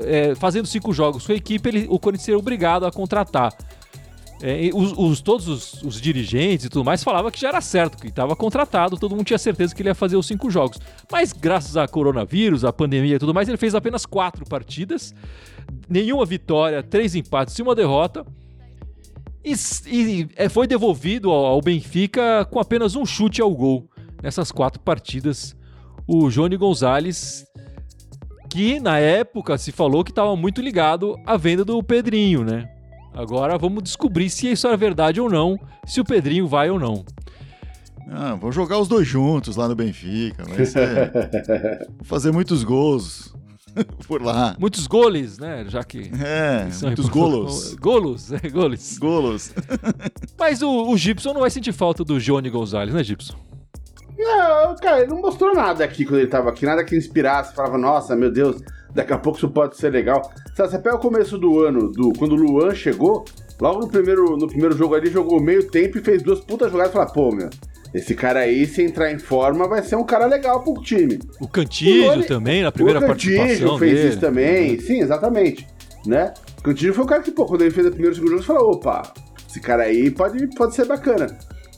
é, 0.00 0.34
fazendo 0.34 0.66
cinco 0.66 0.92
jogos 0.92 1.26
com 1.26 1.32
a 1.32 1.34
equipe, 1.34 1.68
ele- 1.68 1.86
o 1.88 1.98
Corinthians 1.98 2.26
seria 2.26 2.38
obrigado 2.38 2.84
a 2.86 2.92
contratar. 2.92 3.52
É, 4.46 4.68
os, 4.74 4.92
os- 4.94 5.22
todos 5.22 5.48
os, 5.48 5.82
os 5.82 5.98
dirigentes 5.98 6.66
e 6.66 6.68
tudo 6.68 6.84
mais 6.84 7.02
falavam 7.02 7.30
que 7.30 7.40
já 7.40 7.48
era 7.48 7.62
certo, 7.62 7.96
que 7.96 8.08
estava 8.08 8.36
contratado, 8.36 8.98
todo 8.98 9.16
mundo 9.16 9.24
tinha 9.24 9.38
certeza 9.38 9.74
que 9.74 9.80
ele 9.80 9.88
ia 9.88 9.94
fazer 9.94 10.16
os 10.18 10.26
cinco 10.26 10.50
jogos. 10.50 10.78
Mas 11.10 11.32
graças 11.32 11.78
a 11.78 11.88
coronavírus, 11.88 12.62
a 12.62 12.70
pandemia 12.70 13.16
e 13.16 13.18
tudo 13.18 13.32
mais, 13.32 13.48
ele 13.48 13.56
fez 13.56 13.74
apenas 13.74 14.04
quatro 14.04 14.44
partidas, 14.44 15.14
nenhuma 15.88 16.26
vitória, 16.26 16.82
três 16.82 17.14
empates 17.14 17.58
e 17.58 17.62
uma 17.62 17.74
derrota. 17.74 18.26
E, 19.42 19.54
e, 19.86 20.28
é, 20.36 20.46
foi 20.50 20.66
devolvido 20.66 21.30
ao, 21.30 21.46
ao 21.46 21.62
Benfica 21.62 22.44
com 22.50 22.58
apenas 22.60 22.94
um 22.96 23.06
chute 23.06 23.40
ao 23.40 23.50
gol 23.54 23.88
nessas 24.22 24.52
quatro 24.52 24.78
partidas. 24.78 25.56
O 26.06 26.28
Johnny 26.28 26.58
Gonzalez, 26.58 27.46
que 28.50 28.78
na 28.78 28.98
época 28.98 29.56
se 29.56 29.72
falou 29.72 30.04
que 30.04 30.10
estava 30.10 30.36
muito 30.36 30.60
ligado 30.60 31.16
à 31.24 31.38
venda 31.38 31.64
do 31.64 31.82
Pedrinho, 31.82 32.44
né? 32.44 32.73
Agora 33.14 33.56
vamos 33.56 33.82
descobrir 33.82 34.28
se 34.28 34.50
isso 34.50 34.66
é 34.66 34.76
verdade 34.76 35.20
ou 35.20 35.30
não, 35.30 35.58
se 35.86 36.00
o 36.00 36.04
Pedrinho 36.04 36.46
vai 36.48 36.68
ou 36.70 36.78
não. 36.78 37.04
Ah, 38.10 38.34
vou 38.34 38.52
jogar 38.52 38.78
os 38.78 38.88
dois 38.88 39.06
juntos 39.06 39.56
lá 39.56 39.68
no 39.68 39.74
Benfica. 39.74 40.44
Vai 40.44 40.66
ser... 40.66 41.10
vou 41.96 42.04
fazer 42.04 42.32
muitos 42.32 42.62
gols 42.64 43.34
por 44.06 44.20
lá. 44.22 44.54
Muitos 44.58 44.86
goles, 44.86 45.38
né? 45.38 45.64
Já 45.68 45.82
que. 45.82 46.10
É, 46.22 46.70
são- 46.70 46.88
muitos 46.88 47.08
golos. 47.08 47.74
Golos, 47.80 48.32
é, 48.32 48.48
goles. 48.48 48.98
Golos. 48.98 49.52
Mas 50.38 50.62
o, 50.62 50.90
o 50.90 50.96
Gibson 50.96 51.32
não 51.32 51.40
vai 51.40 51.50
sentir 51.50 51.72
falta 51.72 52.04
do 52.04 52.20
Johnny 52.20 52.50
Gonzalez, 52.50 52.94
né, 52.94 53.02
Gibson? 53.02 53.34
Não, 54.16 54.76
cara, 54.76 55.00
ele 55.00 55.10
não 55.10 55.20
mostrou 55.20 55.52
nada 55.54 55.84
aqui 55.84 56.04
quando 56.04 56.20
ele 56.20 56.28
tava 56.28 56.48
aqui, 56.48 56.64
nada 56.64 56.84
que 56.84 56.96
inspirasse, 56.96 57.54
falava, 57.54 57.76
nossa, 57.76 58.14
meu 58.14 58.30
Deus, 58.30 58.62
daqui 58.94 59.12
a 59.12 59.18
pouco 59.18 59.38
isso 59.38 59.48
pode 59.48 59.76
ser 59.76 59.90
legal. 59.90 60.30
Sabe, 60.54 60.70
você 60.70 60.78
pega 60.78 60.96
o 60.96 61.00
começo 61.00 61.36
do 61.36 61.60
ano, 61.60 61.90
do, 61.90 62.12
quando 62.12 62.32
o 62.32 62.36
Luan 62.36 62.74
chegou, 62.74 63.24
logo 63.60 63.80
no 63.80 63.88
primeiro, 63.88 64.36
no 64.36 64.46
primeiro 64.46 64.76
jogo 64.76 64.94
ali, 64.94 65.10
jogou 65.10 65.40
meio 65.42 65.68
tempo 65.68 65.98
e 65.98 66.00
fez 66.00 66.22
duas 66.22 66.40
putas 66.40 66.70
jogadas 66.70 66.92
e 66.92 66.94
falou, 66.94 67.12
pô, 67.12 67.34
meu, 67.34 67.50
esse 67.92 68.14
cara 68.14 68.40
aí, 68.40 68.66
se 68.66 68.82
entrar 68.82 69.12
em 69.12 69.18
forma, 69.18 69.68
vai 69.68 69.82
ser 69.82 69.96
um 69.96 70.04
cara 70.04 70.26
legal 70.26 70.62
pro 70.62 70.74
time. 70.74 71.18
O 71.40 71.48
Cantígio 71.48 72.26
também, 72.26 72.62
na 72.62 72.72
primeira 72.72 73.00
o 73.00 73.06
Cantígio 73.06 73.38
participação 73.38 73.78
fez 73.78 73.94
dele. 73.94 74.08
isso 74.08 74.20
também, 74.20 74.80
sim, 74.80 75.00
exatamente, 75.00 75.66
né? 76.06 76.32
O 76.58 76.62
Cantígio 76.62 76.94
foi 76.94 77.04
o 77.04 77.06
cara 77.08 77.22
que, 77.22 77.30
pô, 77.30 77.46
quando 77.46 77.62
ele 77.62 77.70
fez 77.70 77.86
o 77.86 77.90
primeiro 77.90 78.12
e 78.12 78.16
segundo 78.16 78.30
jogo, 78.30 78.42
você 78.42 78.46
falou, 78.46 78.72
opa, 78.72 79.12
esse 79.48 79.60
cara 79.60 79.84
aí 79.84 80.10
pode, 80.10 80.46
pode 80.56 80.74
ser 80.74 80.86
bacana. 80.86 81.26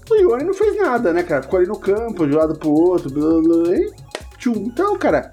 O 0.09 0.15
Ione 0.15 0.45
não 0.45 0.55
fez 0.55 0.77
nada, 0.77 1.13
né, 1.13 1.23
cara? 1.23 1.43
Ficou 1.43 1.59
ali 1.59 1.69
no 1.69 1.79
campo, 1.79 2.27
de 2.27 2.35
um 2.35 2.39
lado 2.39 2.59
pro 2.59 2.71
outro, 2.71 3.11
blá, 3.11 3.43
blá, 3.43 3.77
e 3.77 3.91
tchum. 4.39 4.55
Então, 4.55 4.97
cara, 4.97 5.31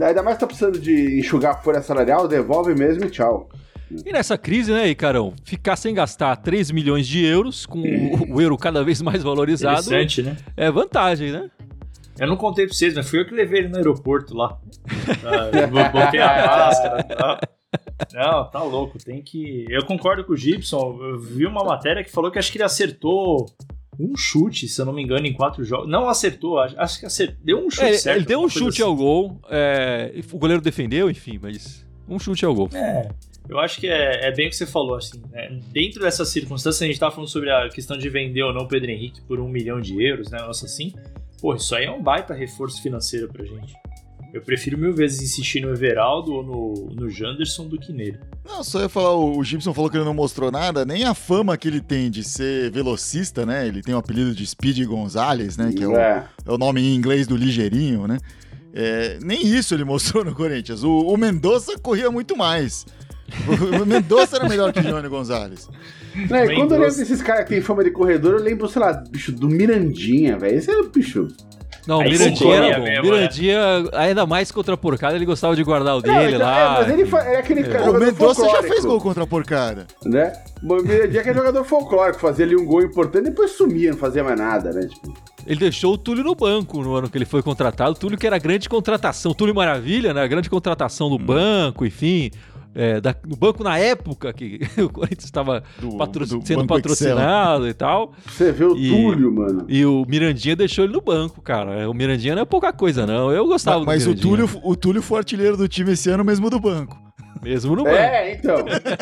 ainda 0.00 0.22
mais 0.22 0.38
tá 0.38 0.46
precisando 0.46 0.78
de 0.78 1.18
enxugar 1.18 1.54
a 1.54 1.58
folha 1.58 1.82
salarial, 1.82 2.26
devolve 2.28 2.74
mesmo 2.74 3.04
e 3.04 3.10
tchau. 3.10 3.48
E 4.04 4.12
nessa 4.12 4.36
crise, 4.36 4.72
né, 4.72 4.88
Icarão, 4.88 5.32
ficar 5.44 5.76
sem 5.76 5.94
gastar 5.94 6.34
3 6.36 6.70
milhões 6.70 7.06
de 7.06 7.24
euros, 7.24 7.66
com 7.66 7.80
o, 8.28 8.40
euro 8.40 8.56
cada 8.56 8.82
vez 8.82 9.00
mais 9.00 9.22
valorizado, 9.22 9.80
Interessante, 9.80 10.22
né? 10.22 10.36
é 10.56 10.70
vantagem, 10.70 11.30
né? 11.30 11.50
Eu 12.18 12.28
não 12.28 12.36
contei 12.36 12.66
pra 12.66 12.74
vocês, 12.74 12.94
mas 12.94 13.08
fui 13.08 13.20
eu 13.20 13.26
que 13.26 13.34
levei 13.34 13.60
ele 13.60 13.68
no 13.68 13.76
aeroporto 13.76 14.34
lá. 14.36 14.56
Ah, 15.24 15.90
Botei 15.90 16.20
a 16.20 16.46
máscara 16.46 17.00
e 17.00 17.16
tal. 17.16 17.38
Não, 18.12 18.50
tá 18.50 18.62
louco, 18.62 18.98
tem 18.98 19.20
que. 19.20 19.66
Eu 19.68 19.84
concordo 19.84 20.24
com 20.24 20.32
o 20.32 20.36
Gibson. 20.36 20.96
Eu 21.00 21.18
vi 21.18 21.44
uma 21.44 21.64
matéria 21.64 22.04
que 22.04 22.12
falou 22.12 22.30
que 22.30 22.38
acho 22.38 22.52
que 22.52 22.58
ele 22.58 22.64
acertou 22.64 23.46
um 23.98 24.16
chute, 24.16 24.68
se 24.68 24.80
eu 24.80 24.84
não 24.84 24.92
me 24.92 25.02
engano, 25.02 25.26
em 25.26 25.32
quatro 25.32 25.64
jogos. 25.64 25.88
Não 25.88 26.08
acertou, 26.08 26.58
acho, 26.58 27.00
que 27.00 27.06
acertou. 27.06 27.36
Deu 27.42 27.58
um 27.58 27.70
chute 27.70 27.84
É, 27.84 27.92
certo. 27.94 28.16
ele 28.16 28.26
deu 28.26 28.40
um 28.40 28.48
chute 28.48 28.82
assim. 28.82 28.82
ao 28.82 28.94
gol, 28.96 29.40
é, 29.50 30.12
o 30.32 30.38
goleiro 30.38 30.62
defendeu, 30.62 31.10
enfim, 31.10 31.38
mas 31.40 31.86
um 32.08 32.18
chute 32.18 32.44
ao 32.44 32.54
gol. 32.54 32.68
É, 32.74 33.08
eu 33.48 33.58
acho 33.58 33.78
que 33.80 33.86
é, 33.86 34.26
é 34.28 34.32
bem 34.32 34.46
o 34.46 34.50
que 34.50 34.56
você 34.56 34.66
falou, 34.66 34.96
assim, 34.96 35.22
né? 35.30 35.58
Dentro 35.70 36.00
dessas 36.00 36.28
circunstâncias, 36.28 36.82
a 36.82 36.86
gente 36.86 36.98
tava 36.98 37.12
falando 37.12 37.28
sobre 37.28 37.50
a 37.50 37.68
questão 37.68 37.96
de 37.96 38.08
vender 38.08 38.42
ou 38.42 38.52
não 38.52 38.62
o 38.62 38.68
Pedro 38.68 38.90
Henrique 38.90 39.20
por 39.22 39.38
um 39.40 39.48
milhão 39.48 39.80
de 39.80 40.02
euros, 40.02 40.30
né? 40.30 40.38
Nossa, 40.38 40.66
assim. 40.66 40.92
Pô, 41.40 41.54
isso 41.54 41.74
aí 41.74 41.84
é 41.84 41.90
um 41.90 42.02
baita 42.02 42.32
reforço 42.32 42.82
financeiro 42.82 43.28
pra 43.30 43.44
gente. 43.44 43.74
Eu 44.34 44.40
prefiro 44.42 44.76
mil 44.76 44.92
vezes 44.92 45.22
insistir 45.22 45.60
no 45.60 45.70
Everaldo 45.70 46.32
ou 46.32 46.42
no, 46.42 46.90
no 46.92 47.08
Janderson 47.08 47.68
do 47.68 47.78
que 47.78 47.92
nele. 47.92 48.18
Não, 48.44 48.64
só 48.64 48.80
ia 48.80 48.88
falar, 48.88 49.14
o 49.14 49.38
o 49.38 49.44
Gibson 49.44 49.72
falou 49.72 49.88
que 49.88 49.96
ele 49.96 50.04
não 50.04 50.12
mostrou 50.12 50.50
nada, 50.50 50.84
nem 50.84 51.04
a 51.04 51.14
fama 51.14 51.56
que 51.56 51.68
ele 51.68 51.80
tem 51.80 52.10
de 52.10 52.24
ser 52.24 52.68
velocista, 52.72 53.46
né? 53.46 53.68
Ele 53.68 53.80
tem 53.80 53.94
o 53.94 53.98
apelido 53.98 54.34
de 54.34 54.44
Speed 54.44 54.84
Gonzalez, 54.86 55.56
né? 55.56 55.72
Que 55.72 55.84
é 55.84 55.86
o, 55.86 55.96
É. 55.96 56.26
é 56.44 56.50
o 56.50 56.58
nome 56.58 56.80
em 56.80 56.96
inglês 56.96 57.28
do 57.28 57.36
ligeirinho, 57.36 58.08
né? 58.08 58.18
É, 58.74 59.18
nem 59.22 59.46
isso 59.46 59.72
ele 59.72 59.84
mostrou 59.86 60.24
no 60.24 60.34
Corinthians. 60.34 60.82
O, 60.82 60.90
o 60.90 61.16
Mendonça 61.16 61.78
corria 61.78 62.10
muito 62.10 62.36
mais. 62.36 62.84
O, 63.80 63.86
Mendonça 63.86 64.36
era 64.36 64.48
melhor 64.48 64.72
que 64.72 64.80
o 64.80 64.82
Johnny 64.82 65.08
Gonzalez. 65.08 65.68
E 66.14 66.26
quando 66.26 66.74
eu 66.74 66.80
lembro 66.80 66.96
desses 66.96 67.22
caras 67.22 67.44
que 67.44 67.50
tem 67.50 67.60
fama 67.60 67.84
de 67.84 67.90
corredor, 67.92 68.32
eu 68.32 68.42
lembro, 68.42 68.68
sei 68.68 68.82
lá, 68.82 68.92
bicho, 68.92 69.30
do 69.30 69.48
Mirandinha, 69.48 70.36
velho. 70.36 70.58
Esse 70.58 70.70
era 70.70 70.80
o 70.80 70.88
bicho. 70.88 71.28
Não, 71.86 71.98
o 71.98 72.00
Aí 72.02 72.10
Mirandinha 72.10 72.54
era 72.56 72.78
bom. 72.78 72.84
mesmo, 72.84 73.02
Mirandinha, 73.04 73.58
ainda 73.92 74.26
mais 74.26 74.50
contra 74.50 74.74
a 74.74 74.76
porcada, 74.76 75.16
ele 75.16 75.24
gostava 75.26 75.54
de 75.54 75.62
guardar 75.62 75.96
o 75.96 76.00
Não, 76.00 76.14
dele 76.14 76.36
então, 76.36 76.46
lá. 76.46 76.58
é, 76.58 76.82
mas 76.82 76.90
ele 76.90 77.16
é 77.16 77.36
aquele 77.38 77.64
cara 77.64 77.90
o 77.90 77.98
Mendonça 78.00 78.48
já 78.48 78.62
fez 78.62 78.84
gol 78.84 79.00
contra 79.00 79.22
a 79.24 79.26
porcada. 79.26 79.86
Né? 80.04 80.32
O 80.62 80.74
Mirandinha 80.82 81.22
que 81.22 81.28
é 81.30 81.34
jogador 81.34 81.64
folclórico, 81.64 82.20
fazia 82.20 82.44
ali 82.46 82.56
um 82.56 82.64
gol 82.64 82.82
importante 82.82 83.26
e 83.26 83.30
depois 83.30 83.50
sumia, 83.50 83.90
não 83.90 83.98
fazia 83.98 84.24
mais 84.24 84.38
nada, 84.38 84.70
né? 84.72 84.86
Tipo, 84.86 85.12
Ele 85.46 85.60
deixou 85.60 85.92
o 85.94 85.98
Túlio 85.98 86.24
no 86.24 86.34
banco 86.34 86.82
no 86.82 86.94
ano 86.94 87.10
que 87.10 87.18
ele 87.18 87.26
foi 87.26 87.42
contratado. 87.42 87.90
O 87.92 87.94
Túlio 87.94 88.16
que 88.16 88.26
era 88.26 88.38
grande 88.38 88.66
contratação. 88.68 89.34
Túlio 89.34 89.54
Maravilha, 89.54 90.14
né? 90.14 90.26
Grande 90.26 90.48
contratação 90.48 91.08
Hum. 91.08 91.10
do 91.10 91.18
banco, 91.18 91.84
enfim. 91.84 92.30
É, 92.74 93.00
da- 93.00 93.14
no 93.26 93.36
banco 93.36 93.62
na 93.62 93.78
época 93.78 94.32
que 94.32 94.58
o 94.82 94.88
Corinthians 94.90 95.24
estava 95.24 95.62
Do- 95.78 95.96
patro- 95.96 96.26
do 96.26 96.44
sendo 96.44 96.64
Banco 96.64 96.88
Excel. 96.88 97.14
patrocinado 97.14 97.68
e 97.68 97.72
tal. 97.74 98.12
você 98.26 98.50
vê 98.50 98.64
o 98.64 98.76
E- 98.76 98.88
Túlio, 98.90 99.32
mano. 99.32 99.64
E 99.68 99.84
o 99.86 100.04
Mirandinha 100.08 100.56
deixou 100.56 100.84
ele 100.84 100.92
no 100.94 101.00
banco, 101.00 101.40
cara. 101.40 101.88
O 101.88 101.94
Mirandinha 101.94 102.34
não 102.34 102.42
é 102.42 102.44
pouca 102.44 102.72
coisa, 102.72 103.06
não. 103.06 103.30
Eu 103.30 103.46
gostava 103.46 103.78
do 103.80 103.86
Mas 103.86 104.04
o 104.06 104.10
Mirandinha, 104.10 104.46
Túlio, 104.46 104.60
o 104.64 104.74
Túlio 104.76 105.02
foi 105.02 105.18
artilheiro 105.18 105.56
do 105.56 105.68
time 105.68 105.92
esse 105.92 106.10
ano 106.10 106.24
mesmo 106.24 106.50
do 106.50 106.58
banco. 106.58 106.98
Mesmo 107.42 107.76
no 107.76 107.84
banco. 107.84 107.96
É, 107.96 108.32
então. 108.34 108.56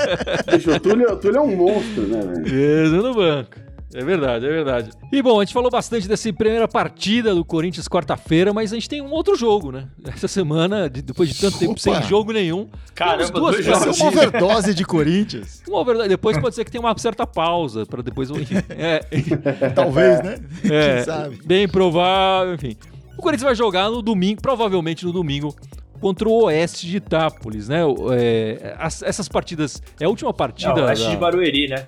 Bicho, 0.52 0.70
o 0.72 0.80
Túlio, 0.80 1.12
o 1.12 1.16
Túlio 1.16 1.36
é 1.38 1.40
um 1.40 1.56
monstro, 1.56 2.02
né, 2.08 2.20
velho? 2.20 2.42
Mesmo 2.54 3.02
no 3.02 3.14
banco. 3.14 3.50
É 3.94 4.02
verdade, 4.04 4.46
é 4.46 4.48
verdade. 4.48 4.90
E 5.12 5.20
bom, 5.22 5.38
a 5.40 5.44
gente 5.44 5.52
falou 5.52 5.70
bastante 5.70 6.08
dessa 6.08 6.32
primeira 6.32 6.66
partida 6.66 7.34
do 7.34 7.44
Corinthians 7.44 7.86
quarta-feira, 7.88 8.52
mas 8.52 8.72
a 8.72 8.76
gente 8.76 8.88
tem 8.88 9.02
um 9.02 9.10
outro 9.10 9.36
jogo, 9.36 9.70
né? 9.70 9.86
Essa 10.06 10.26
semana, 10.26 10.88
de- 10.88 11.02
depois 11.02 11.28
de 11.28 11.38
tanto 11.38 11.58
tempo 11.58 11.72
Opa! 11.72 11.80
sem 11.80 12.02
jogo 12.04 12.32
nenhum. 12.32 12.68
Caramba, 12.94 13.30
duas 13.32 13.54
dois 13.56 13.66
ser 13.66 13.74
jogos. 13.74 14.00
uma 14.00 14.08
overdose 14.08 14.74
de 14.74 14.84
Corinthians. 14.84 15.62
Uma 15.68 15.84
verdade, 15.84 16.08
depois 16.08 16.38
pode 16.38 16.54
ser 16.54 16.64
que 16.64 16.70
tenha 16.70 16.80
uma 16.80 16.96
certa 16.96 17.26
pausa 17.26 17.84
para 17.84 18.02
depois. 18.02 18.30
Enfim, 18.30 18.56
é, 18.70 19.00
Talvez, 19.74 20.22
né? 20.22 20.36
é, 20.64 20.94
Quem 20.96 21.04
sabe? 21.04 21.40
bem 21.44 21.68
provável, 21.68 22.54
enfim. 22.54 22.76
O 23.18 23.22
Corinthians 23.22 23.44
vai 23.46 23.54
jogar 23.54 23.90
no 23.90 24.00
domingo, 24.02 24.40
provavelmente 24.40 25.04
no 25.04 25.12
domingo, 25.12 25.54
contra 26.00 26.28
o 26.28 26.44
Oeste 26.44 26.86
de 26.86 26.96
Itápolis, 26.96 27.68
né? 27.68 27.80
É, 28.18 28.74
as- 28.78 29.02
essas 29.02 29.28
partidas. 29.28 29.82
É 30.00 30.04
a 30.04 30.08
última 30.08 30.32
partida. 30.32 30.74
Não, 30.74 30.84
Oeste 30.84 31.04
da- 31.04 31.10
de 31.10 31.16
Barueri, 31.18 31.68
né? 31.68 31.86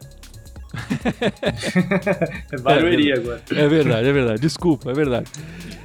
é 2.53 2.57
Barueri 2.59 3.13
agora. 3.13 3.43
É 3.51 3.69
verdade, 3.69 4.09
é 4.09 4.13
verdade. 4.13 4.41
Desculpa, 4.41 4.91
é 4.91 4.95
verdade. 4.95 5.31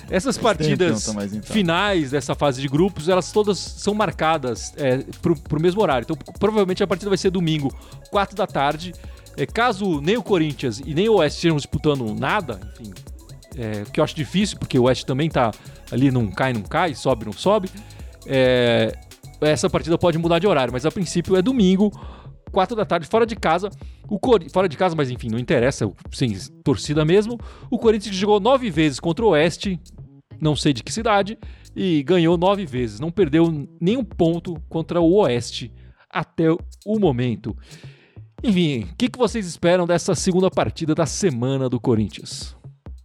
Essas 0.10 0.38
que 0.38 0.44
partidas 0.44 1.14
mais 1.14 1.32
tal. 1.32 1.42
finais 1.44 2.12
dessa 2.12 2.34
fase 2.34 2.62
de 2.62 2.68
grupos, 2.68 3.08
elas 3.08 3.32
todas 3.32 3.60
são 3.60 3.94
marcadas 3.94 4.74
é, 4.78 5.04
pro, 5.22 5.36
pro 5.36 5.62
mesmo 5.62 5.82
horário. 5.82 6.04
Então, 6.04 6.18
provavelmente 6.40 6.82
a 6.82 6.88
partida 6.88 7.10
vai 7.10 7.18
ser 7.18 7.30
domingo, 7.30 7.74
4 8.10 8.36
da 8.36 8.48
tarde. 8.48 8.94
É, 9.38 9.46
caso 9.46 10.02
nem 10.02 10.18
o 10.18 10.24
Corinthians 10.24 10.82
e 10.84 10.94
nem 10.94 11.08
o 11.08 11.16
Oeste 11.16 11.38
estejam 11.38 11.58
disputando 11.58 12.14
nada, 12.14 12.60
enfim, 12.74 12.92
é, 13.56 13.84
que 13.92 14.00
eu 14.00 14.04
acho 14.04 14.16
difícil, 14.16 14.58
porque 14.58 14.78
o 14.78 14.84
Oeste 14.84 15.06
também 15.06 15.30
tá 15.30 15.52
ali, 15.92 16.12
não 16.12 16.28
cai, 16.28 16.54
não 16.54 16.64
cai, 16.64 16.96
sobe, 16.96 17.26
não 17.26 17.34
sobe. 17.34 17.70
É, 18.26 18.92
essa 19.42 19.70
partida 19.70 19.98
pode 19.98 20.18
mudar 20.18 20.40
de 20.40 20.48
horário, 20.48 20.74
mas 20.74 20.86
a 20.86 20.92
princípio 20.92 21.36
é 21.36 21.42
domingo, 21.42 21.92
4 22.50 22.76
da 22.76 22.86
tarde, 22.86 23.08
fora 23.08 23.26
de 23.26 23.36
casa. 23.36 23.70
O 24.10 24.18
Cori- 24.20 24.50
fora 24.50 24.68
de 24.68 24.76
casa, 24.78 24.96
mas 24.96 25.10
enfim, 25.10 25.30
não 25.30 25.40
interessa, 25.40 25.90
sem 26.12 26.34
torcida 26.64 27.06
mesmo. 27.06 27.38
O 27.70 27.78
Corinthians 27.78 28.16
jogou 28.16 28.40
nove 28.40 28.70
vezes 28.70 29.00
contra 29.00 29.24
o 29.26 29.30
Oeste, 29.30 29.80
não 30.42 30.56
sei 30.56 30.74
de 30.74 30.84
que 30.84 30.92
cidade, 30.92 31.38
e 31.76 32.02
ganhou 32.04 32.38
nove 32.38 32.66
vezes. 32.66 33.00
Não 33.00 33.12
perdeu 33.12 33.68
nenhum 33.80 34.04
ponto 34.04 34.56
contra 34.68 35.00
o 35.00 35.14
Oeste 35.16 35.72
até 36.10 36.52
o 36.52 37.00
momento. 37.00 37.56
Enfim, 38.44 38.84
o 38.92 38.96
que, 38.96 39.10
que 39.10 39.20
vocês 39.20 39.46
esperam 39.46 39.86
dessa 39.86 40.16
segunda 40.16 40.50
partida 40.50 40.96
da 40.96 41.06
semana 41.06 41.70
do 41.70 41.80
Corinthians? 41.80 42.56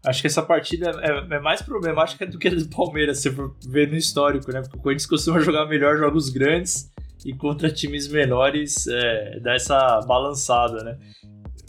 Acho 0.07 0.20
que 0.20 0.26
essa 0.26 0.42
partida 0.42 0.90
é, 1.02 1.35
é 1.37 1.40
mais 1.40 1.62
problemática 1.62 2.26
do 2.26 2.38
que 2.38 2.46
a 2.48 2.54
do 2.54 2.68
Palmeiras, 2.68 3.20
se 3.20 3.30
for 3.30 3.57
ver 3.66 3.88
no 3.88 3.96
histórico, 3.96 4.52
né? 4.52 4.61
Porque 4.61 4.76
o 4.76 4.80
Corinthians 4.80 5.07
costuma 5.07 5.40
jogar 5.40 5.66
melhor 5.66 5.96
jogos 5.96 6.28
grandes 6.28 6.90
e 7.24 7.32
contra 7.34 7.70
times 7.70 8.08
menores 8.08 8.87
é, 8.87 9.40
dá 9.40 9.54
essa 9.54 10.00
balançada, 10.00 10.84
né? 10.84 10.98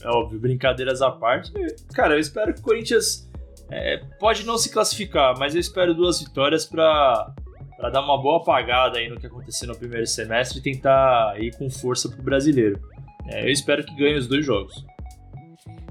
É 0.01 0.09
óbvio, 0.09 0.39
brincadeiras 0.39 1.01
à 1.01 1.09
parte. 1.09 1.51
Cara, 1.93 2.15
eu 2.15 2.19
espero 2.19 2.53
que 2.53 2.59
o 2.59 2.63
Corinthians 2.63 3.29
é, 3.71 3.97
pode 4.19 4.45
não 4.45 4.57
se 4.57 4.71
classificar, 4.71 5.37
mas 5.39 5.55
eu 5.55 5.61
espero 5.61 5.93
duas 5.93 6.19
vitórias 6.19 6.65
pra, 6.65 7.33
pra 7.77 7.89
dar 7.89 8.01
uma 8.01 8.21
boa 8.21 8.37
apagada 8.37 8.97
aí 8.99 9.09
no 9.09 9.19
que 9.19 9.25
aconteceu 9.25 9.67
no 9.67 9.75
primeiro 9.75 10.05
semestre 10.05 10.59
e 10.59 10.61
tentar 10.61 11.41
ir 11.41 11.55
com 11.55 11.69
força 11.69 12.09
pro 12.09 12.21
brasileiro. 12.21 12.79
É, 13.27 13.43
eu 13.45 13.49
espero 13.49 13.83
que 13.83 13.95
ganhe 13.95 14.17
os 14.17 14.27
dois 14.27 14.45
jogos. 14.45 14.85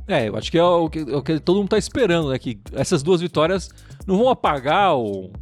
É, 0.06 0.28
eu 0.28 0.36
acho 0.36 0.50
que 0.50 0.58
é 0.58 0.62
o 0.62 0.88
que, 0.88 0.98
é 0.98 1.16
o 1.16 1.22
que 1.22 1.40
todo 1.40 1.56
mundo 1.56 1.70
tá 1.70 1.78
esperando, 1.78 2.30
né? 2.30 2.38
Que 2.38 2.60
essas 2.72 3.02
duas 3.02 3.20
vitórias 3.20 3.70
não 4.06 4.18
vão 4.18 4.28
apagar 4.28 4.96
o. 4.96 5.32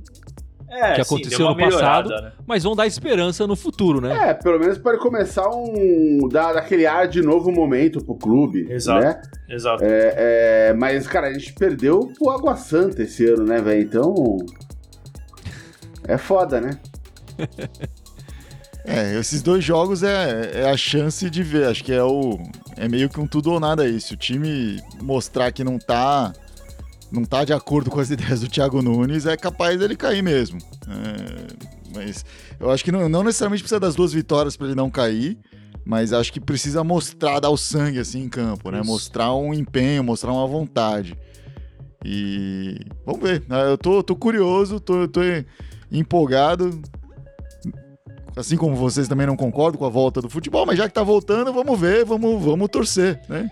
É, 0.75 0.95
Que 0.95 1.01
aconteceu 1.03 1.49
no 1.51 1.57
passado. 1.57 2.09
né? 2.09 2.33
Mas 2.47 2.63
vão 2.65 2.75
dar 2.75 2.87
esperança 2.87 3.47
no 3.47 3.55
futuro, 3.55 4.01
né? 4.01 4.31
É, 4.31 4.35
pelo 4.35 4.59
menos 4.59 4.79
pode 4.79 4.99
começar 4.99 5.49
um. 5.51 6.29
dar 6.31 6.55
daquele 6.55 6.87
ar 6.87 7.07
de 7.07 7.21
novo 7.21 7.53
momento 7.53 8.03
pro 8.03 8.15
clube. 8.15 8.67
Exato. 8.71 9.05
Né? 9.05 9.23
Exato. 9.51 9.85
É, 9.85 10.15
é, 10.71 10.73
mas, 10.73 11.07
cara, 11.07 11.29
a 11.29 11.33
gente 11.33 11.53
perdeu 11.53 12.11
pro 12.19 12.31
Água 12.31 12.57
Santa 12.57 13.03
esse 13.03 13.27
ano, 13.27 13.45
né, 13.45 13.61
velho? 13.61 13.83
Então. 13.83 14.39
É 16.09 16.17
foda, 16.17 16.61
né? 16.61 16.79
É, 18.85 19.15
esses 19.17 19.43
dois 19.43 19.63
jogos 19.63 20.03
é, 20.03 20.63
é 20.63 20.69
a 20.69 20.77
chance 20.77 21.31
de 21.31 21.43
ver. 21.43 21.69
Acho 21.69 21.85
que 21.85 21.93
é 21.93 22.03
o. 22.03 22.37
É 22.77 22.89
meio 22.89 23.09
que 23.09 23.21
um 23.21 23.29
tudo 23.29 23.53
ou 23.53 23.61
nada 23.61 23.85
aí. 23.85 24.01
Se 24.01 24.13
o 24.13 24.17
time 24.17 24.83
mostrar 25.01 25.53
que 25.53 25.63
não 25.63 25.79
tá. 25.79 26.33
Não 27.13 27.25
tá 27.25 27.45
de 27.45 27.53
acordo 27.53 27.91
com 27.91 28.01
as 28.01 28.11
ideias 28.11 28.41
do 28.41 28.49
Thiago 28.49 28.81
Nunes, 28.81 29.27
é 29.27 29.37
capaz 29.37 29.79
dele 29.79 29.95
cair 29.95 30.23
mesmo. 30.23 30.59
É, 30.89 31.69
mas 31.95 32.25
eu 32.59 32.71
acho 32.71 32.83
que 32.83 32.91
não, 32.91 33.09
não 33.09 33.23
necessariamente 33.23 33.63
precisa 33.63 33.79
das 33.79 33.95
duas 33.95 34.13
vitórias 34.13 34.57
para 34.57 34.69
ele 34.69 34.75
não 34.75 34.91
cair, 34.91 35.39
mas 35.85 36.13
acho 36.13 36.33
que 36.33 36.41
precisa 36.41 36.83
mostrar, 36.83 37.41
dar 37.41 37.51
o 37.51 37.57
sangue 37.57 37.99
assim 37.99 38.23
em 38.23 38.29
campo, 38.29 38.71
né? 38.71 38.81
Isso. 38.81 38.87
Mostrar 38.87 39.35
um 39.35 39.53
empenho, 39.53 40.03
mostrar 40.03 40.33
uma 40.33 40.47
vontade. 40.47 41.17
E 42.05 42.81
vamos 43.05 43.23
ver. 43.23 43.43
né? 43.49 43.71
Eu 43.71 43.77
tô, 43.77 44.03
tô 44.03 44.17
curioso, 44.17 44.81
tô, 44.81 45.07
tô 45.07 45.21
empolgado. 45.91 46.81
Assim 48.35 48.57
como 48.57 48.75
vocês 48.75 49.07
também 49.07 49.27
não 49.27 49.37
concordam 49.37 49.79
com 49.79 49.85
a 49.85 49.91
volta 49.91 50.23
do 50.23 50.31
futebol, 50.31 50.65
mas 50.65 50.79
já 50.79 50.89
que 50.89 50.95
tá 50.95 51.03
voltando, 51.03 51.53
vamos 51.53 51.79
ver, 51.79 52.05
vamos, 52.07 52.43
vamos 52.43 52.69
torcer, 52.71 53.21
né? 53.29 53.51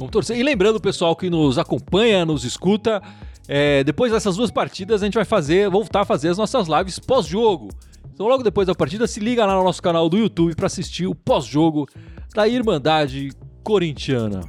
Vamos 0.00 0.12
torcer. 0.12 0.34
E 0.38 0.42
lembrando, 0.42 0.76
o 0.76 0.80
pessoal 0.80 1.14
que 1.14 1.28
nos 1.28 1.58
acompanha, 1.58 2.24
nos 2.24 2.42
escuta, 2.42 3.02
é, 3.46 3.84
depois 3.84 4.10
dessas 4.10 4.34
duas 4.34 4.50
partidas 4.50 5.02
a 5.02 5.04
gente 5.04 5.12
vai 5.12 5.26
fazer, 5.26 5.68
voltar 5.68 6.00
a 6.00 6.04
fazer 6.06 6.30
as 6.30 6.38
nossas 6.38 6.66
lives 6.68 6.98
pós-jogo. 6.98 7.68
Então, 8.10 8.26
logo 8.26 8.42
depois 8.42 8.66
da 8.66 8.74
partida, 8.74 9.06
se 9.06 9.20
liga 9.20 9.44
lá 9.44 9.54
no 9.54 9.62
nosso 9.62 9.82
canal 9.82 10.08
do 10.08 10.16
YouTube 10.16 10.54
para 10.56 10.68
assistir 10.68 11.06
o 11.06 11.14
pós-jogo 11.14 11.86
da 12.34 12.48
Irmandade 12.48 13.28
Corintiana. 13.62 14.40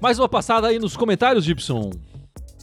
Mais 0.00 0.18
uma 0.18 0.28
passada 0.28 0.68
aí 0.68 0.78
nos 0.78 0.96
comentários, 0.96 1.44
Gibson. 1.44 1.90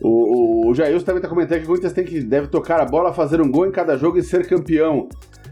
O, 0.02 0.08
o, 0.08 0.70
o 0.72 0.74
Jailson 0.74 1.06
também 1.06 1.22
tá 1.22 1.30
comentando 1.30 1.60
que 1.60 1.66
o 1.66 1.68
Corinthians 1.68 1.94
tem 1.94 2.06
que, 2.06 2.22
deve 2.22 2.48
tocar 2.48 2.80
a 2.80 2.86
bola, 2.86 3.14
fazer 3.14 3.40
um 3.40 3.52
gol 3.52 3.68
em 3.68 3.72
cada 3.72 3.96
jogo 3.98 4.18
e 4.18 4.24
ser 4.24 4.48
campeão. 4.48 5.08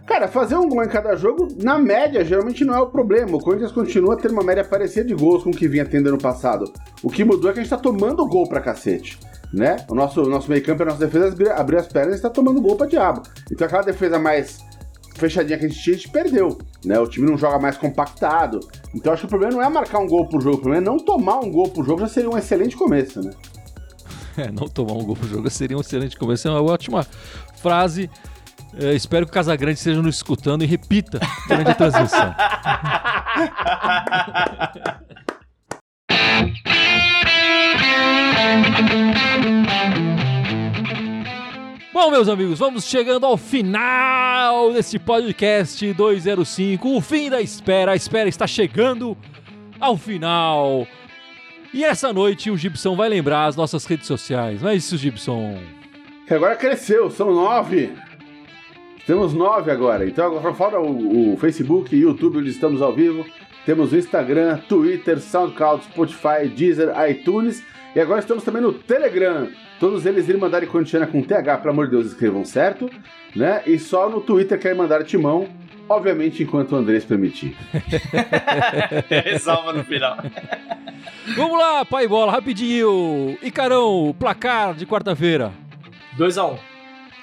Cara, 0.08 0.30
fazer 0.30 0.56
um 0.56 0.70
gol 0.70 0.86
em 0.86 0.88
cada 0.88 1.18
jogo, 1.18 1.50
na 1.62 1.78
média, 1.78 2.24
geralmente 2.24 2.64
não 2.64 2.74
é 2.74 2.80
o 2.80 2.88
problema. 2.88 3.36
O 3.36 3.42
Corinthians 3.42 3.74
continua 3.74 4.16
tendo 4.16 4.32
uma 4.32 4.42
média 4.42 4.64
parecida 4.64 5.06
de 5.06 5.14
gols 5.14 5.44
com 5.44 5.50
o 5.50 5.54
que 5.54 5.68
vinha 5.68 5.86
tendo 5.86 6.10
no 6.10 6.18
passado. 6.18 6.72
O 7.04 7.10
que 7.10 7.26
mudou 7.26 7.52
é 7.52 7.54
que 7.54 7.60
a 7.60 7.62
gente 7.62 7.70
tá 7.70 7.78
tomando 7.78 8.26
gol 8.26 8.48
pra 8.48 8.62
cacete. 8.62 9.20
Né? 9.54 9.76
O 9.90 9.94
nosso, 9.94 10.22
nosso 10.24 10.50
meio 10.50 10.64
campo 10.64 10.82
e 10.82 10.84
a 10.84 10.86
nossa 10.88 11.06
defesa 11.06 11.54
abriu, 11.54 11.78
as 11.78 11.88
pernas 11.88 12.14
e 12.14 12.16
está 12.16 12.30
tomando 12.30 12.62
gol 12.62 12.78
pra 12.78 12.88
diabo. 12.88 13.22
Então 13.52 13.68
aquela 13.68 13.84
defesa 13.84 14.18
mais 14.18 14.60
fechadinha 15.16 15.58
que 15.58 15.66
a 15.66 15.68
gente 15.68 15.84
tinha, 15.84 15.96
a 15.96 15.98
gente 15.98 16.10
perdeu. 16.10 16.58
Né? 16.86 16.98
O 16.98 17.08
time 17.08 17.30
não 17.30 17.38
joga 17.38 17.60
mais 17.60 17.78
compactado. 17.78 18.62
Então 18.96 19.12
acho 19.12 19.24
que 19.24 19.26
o 19.26 19.30
problema 19.30 19.56
não 19.56 19.62
é 19.62 19.68
marcar 19.68 20.00
um 20.00 20.08
gol 20.08 20.26
por 20.30 20.42
jogo, 20.42 20.56
o 20.56 20.62
problema 20.62 20.86
é 20.86 20.90
não 20.90 20.98
tomar 20.98 21.40
um 21.40 21.52
gol 21.52 21.68
por 21.68 21.86
jogo, 21.86 22.00
já 22.00 22.08
seria 22.08 22.30
um 22.30 22.38
excelente 22.38 22.78
começo, 22.78 23.22
né? 23.22 23.32
É, 24.38 24.52
não 24.52 24.68
tomar 24.68 24.94
um 24.94 25.04
gol 25.04 25.16
pro 25.16 25.28
jogo 25.28 25.50
seria 25.50 25.76
um 25.76 25.82
excelente 25.82 26.16
começo. 26.16 26.48
É 26.48 26.52
uma 26.52 26.62
ótima 26.62 27.04
frase. 27.56 28.08
É, 28.74 28.94
espero 28.94 29.26
que 29.26 29.32
o 29.32 29.34
Casagrande 29.34 29.78
esteja 29.78 30.02
nos 30.02 30.16
escutando 30.16 30.64
e 30.64 30.68
repita 30.68 31.20
durante 31.48 31.72
a 31.72 31.76
transmissão. 31.76 32.36
Bom, 41.94 42.12
meus 42.12 42.30
amigos, 42.30 42.60
vamos 42.60 42.86
chegando 42.86 43.26
ao 43.26 43.38
final 43.38 44.72
desse 44.72 45.00
podcast 45.00 45.94
205. 45.94 46.96
O 46.96 47.02
fim 47.02 47.30
da 47.30 47.42
espera. 47.42 47.94
A 47.94 47.96
espera 47.96 48.30
está 48.30 48.46
chegando 48.46 49.18
ao 49.80 49.98
final. 49.98 50.86
E 51.74 51.84
essa 51.84 52.14
noite 52.14 52.52
o 52.52 52.58
Gibson 52.58 52.96
vai 52.96 53.10
lembrar 53.10 53.46
as 53.46 53.56
nossas 53.56 53.84
redes 53.86 54.06
sociais. 54.06 54.62
Não 54.62 54.70
é 54.70 54.76
isso, 54.76 54.96
Gibson? 54.96 55.58
Agora 56.30 56.56
cresceu, 56.56 57.10
são 57.10 57.34
nove. 57.34 57.92
Temos 59.08 59.34
nove 59.34 59.72
agora. 59.72 60.06
Então 60.06 60.26
agora 60.26 60.54
fora 60.54 60.82
o, 60.82 61.34
o 61.34 61.38
Facebook 61.38 61.96
e 61.96 62.02
YouTube, 62.02 62.40
onde 62.40 62.50
estamos 62.50 62.82
ao 62.82 62.94
vivo. 62.94 63.26
Temos 63.66 63.94
o 63.94 63.98
Instagram, 63.98 64.58
Twitter, 64.68 65.22
SoundCloud, 65.22 65.86
Spotify, 65.86 66.50
Deezer, 66.54 66.90
iTunes. 67.10 67.64
E 67.96 68.02
agora 68.02 68.20
estamos 68.20 68.44
também 68.44 68.62
no 68.62 68.74
Telegram. 68.74 69.48
Todos 69.80 70.06
eles 70.06 70.28
Irmandade 70.28 70.68
Corintiana 70.68 71.08
com 71.08 71.22
TH, 71.22 71.58
pelo 71.60 71.72
amor 71.72 71.86
de 71.86 71.92
Deus, 71.92 72.08
escrevam 72.08 72.44
certo. 72.44 72.90
Né? 73.34 73.64
E 73.66 73.80
só 73.80 74.10
no 74.10 74.20
Twitter 74.20 74.60
que 74.60 74.68
é 74.68 74.72
Irmandade 74.72 75.06
Timão. 75.06 75.48
Obviamente, 75.88 76.44
enquanto 76.44 76.74
o 76.74 76.76
Andrés 76.76 77.06
permitir. 77.06 77.56
Ressalva 79.10 79.72
no 79.72 79.86
final. 79.86 80.18
Vamos 81.34 81.58
lá, 81.58 81.86
pai 81.86 82.10
bola, 82.10 82.34
rapidinho. 82.34 83.38
Icarão, 83.42 84.14
placar 84.20 84.74
de 84.74 84.86
quarta-feira. 84.86 85.54
2x1. 86.18 86.60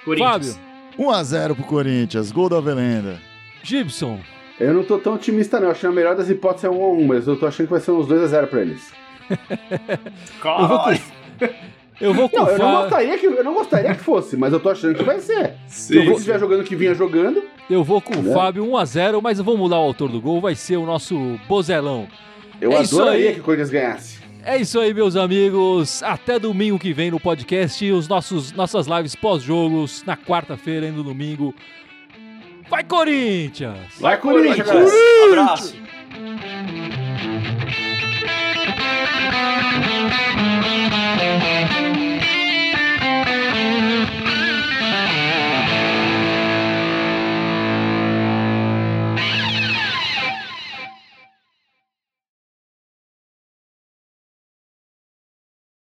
Corinthians. 0.02 0.56
Fábio, 0.56 0.73
1x0 0.98 1.54
pro 1.54 1.64
Corinthians, 1.64 2.30
gol 2.32 2.48
do 2.48 2.56
Avelenda. 2.56 3.18
Gibson, 3.62 4.18
Eu 4.60 4.72
não 4.74 4.84
tô 4.84 4.98
tão 4.98 5.14
otimista, 5.14 5.58
não. 5.58 5.66
Eu 5.66 5.72
acho 5.72 5.80
que 5.80 5.86
a 5.86 5.92
melhor 5.92 6.14
das 6.14 6.28
hipóteses 6.30 6.64
é 6.64 6.70
1 6.70 6.82
a 6.84 6.88
1 6.92 7.06
mas 7.06 7.26
eu 7.26 7.36
tô 7.36 7.46
achando 7.46 7.66
que 7.66 7.72
vai 7.72 7.80
ser 7.80 7.90
uns 7.92 8.06
2x0 8.06 8.46
pra 8.46 8.60
eles. 8.60 8.92
eu 10.44 10.68
vou 10.68 10.78
com, 10.80 10.90
eu 12.00 12.14
vou 12.14 12.28
com 12.28 12.36
Não, 12.36 12.44
o 12.44 12.48
eu 12.50 12.58
não, 12.58 12.80
gostaria 12.82 13.18
que, 13.18 13.26
eu 13.26 13.44
não 13.44 13.54
gostaria 13.54 13.94
que 13.94 14.00
fosse, 14.00 14.36
mas 14.36 14.52
eu 14.52 14.60
tô 14.60 14.68
achando 14.70 14.94
que 14.94 15.02
vai 15.02 15.18
ser. 15.20 15.54
Se 15.66 15.80
o 15.80 15.86
Sim, 15.86 15.94
Corinthians 15.94 16.18
estiver 16.18 16.38
jogando 16.38 16.60
o 16.60 16.64
que 16.64 16.76
vinha 16.76 16.94
jogando, 16.94 17.42
eu 17.70 17.82
vou 17.82 18.00
com 18.00 18.18
o 18.18 18.22
Né? 18.22 18.34
Fábio 18.34 18.64
1x0, 18.66 19.20
mas 19.22 19.38
eu 19.38 19.44
vou 19.44 19.56
mudar 19.56 19.76
o 19.76 19.82
autor 19.82 20.10
do 20.10 20.20
gol, 20.20 20.40
vai 20.40 20.54
ser 20.54 20.76
o 20.76 20.84
nosso 20.84 21.38
Bozelão. 21.48 22.06
eu 22.60 22.70
É 22.72 22.82
isso 22.82 23.00
adoraria 23.00 23.28
aí. 23.30 23.34
que 23.34 23.40
o 23.40 23.44
Corinthians 23.44 23.70
ganhasse. 23.70 24.18
É 24.46 24.58
isso 24.58 24.78
aí, 24.78 24.92
meus 24.92 25.16
amigos. 25.16 26.02
Até 26.02 26.38
domingo 26.38 26.78
que 26.78 26.92
vem 26.92 27.10
no 27.10 27.18
podcast 27.18 27.82
e 27.82 27.90
os 27.92 28.06
nossos 28.06 28.52
nossas 28.52 28.86
lives 28.86 29.14
pós-jogos 29.14 30.02
na 30.04 30.16
quarta-feira 30.18 30.86
e 30.86 30.90
no 30.90 31.02
domingo. 31.02 31.54
Vai, 32.68 32.84
Corinthians! 32.84 33.98
Vai, 33.98 34.18
Corinthians! 34.18 34.68
Abraço. 35.28 35.74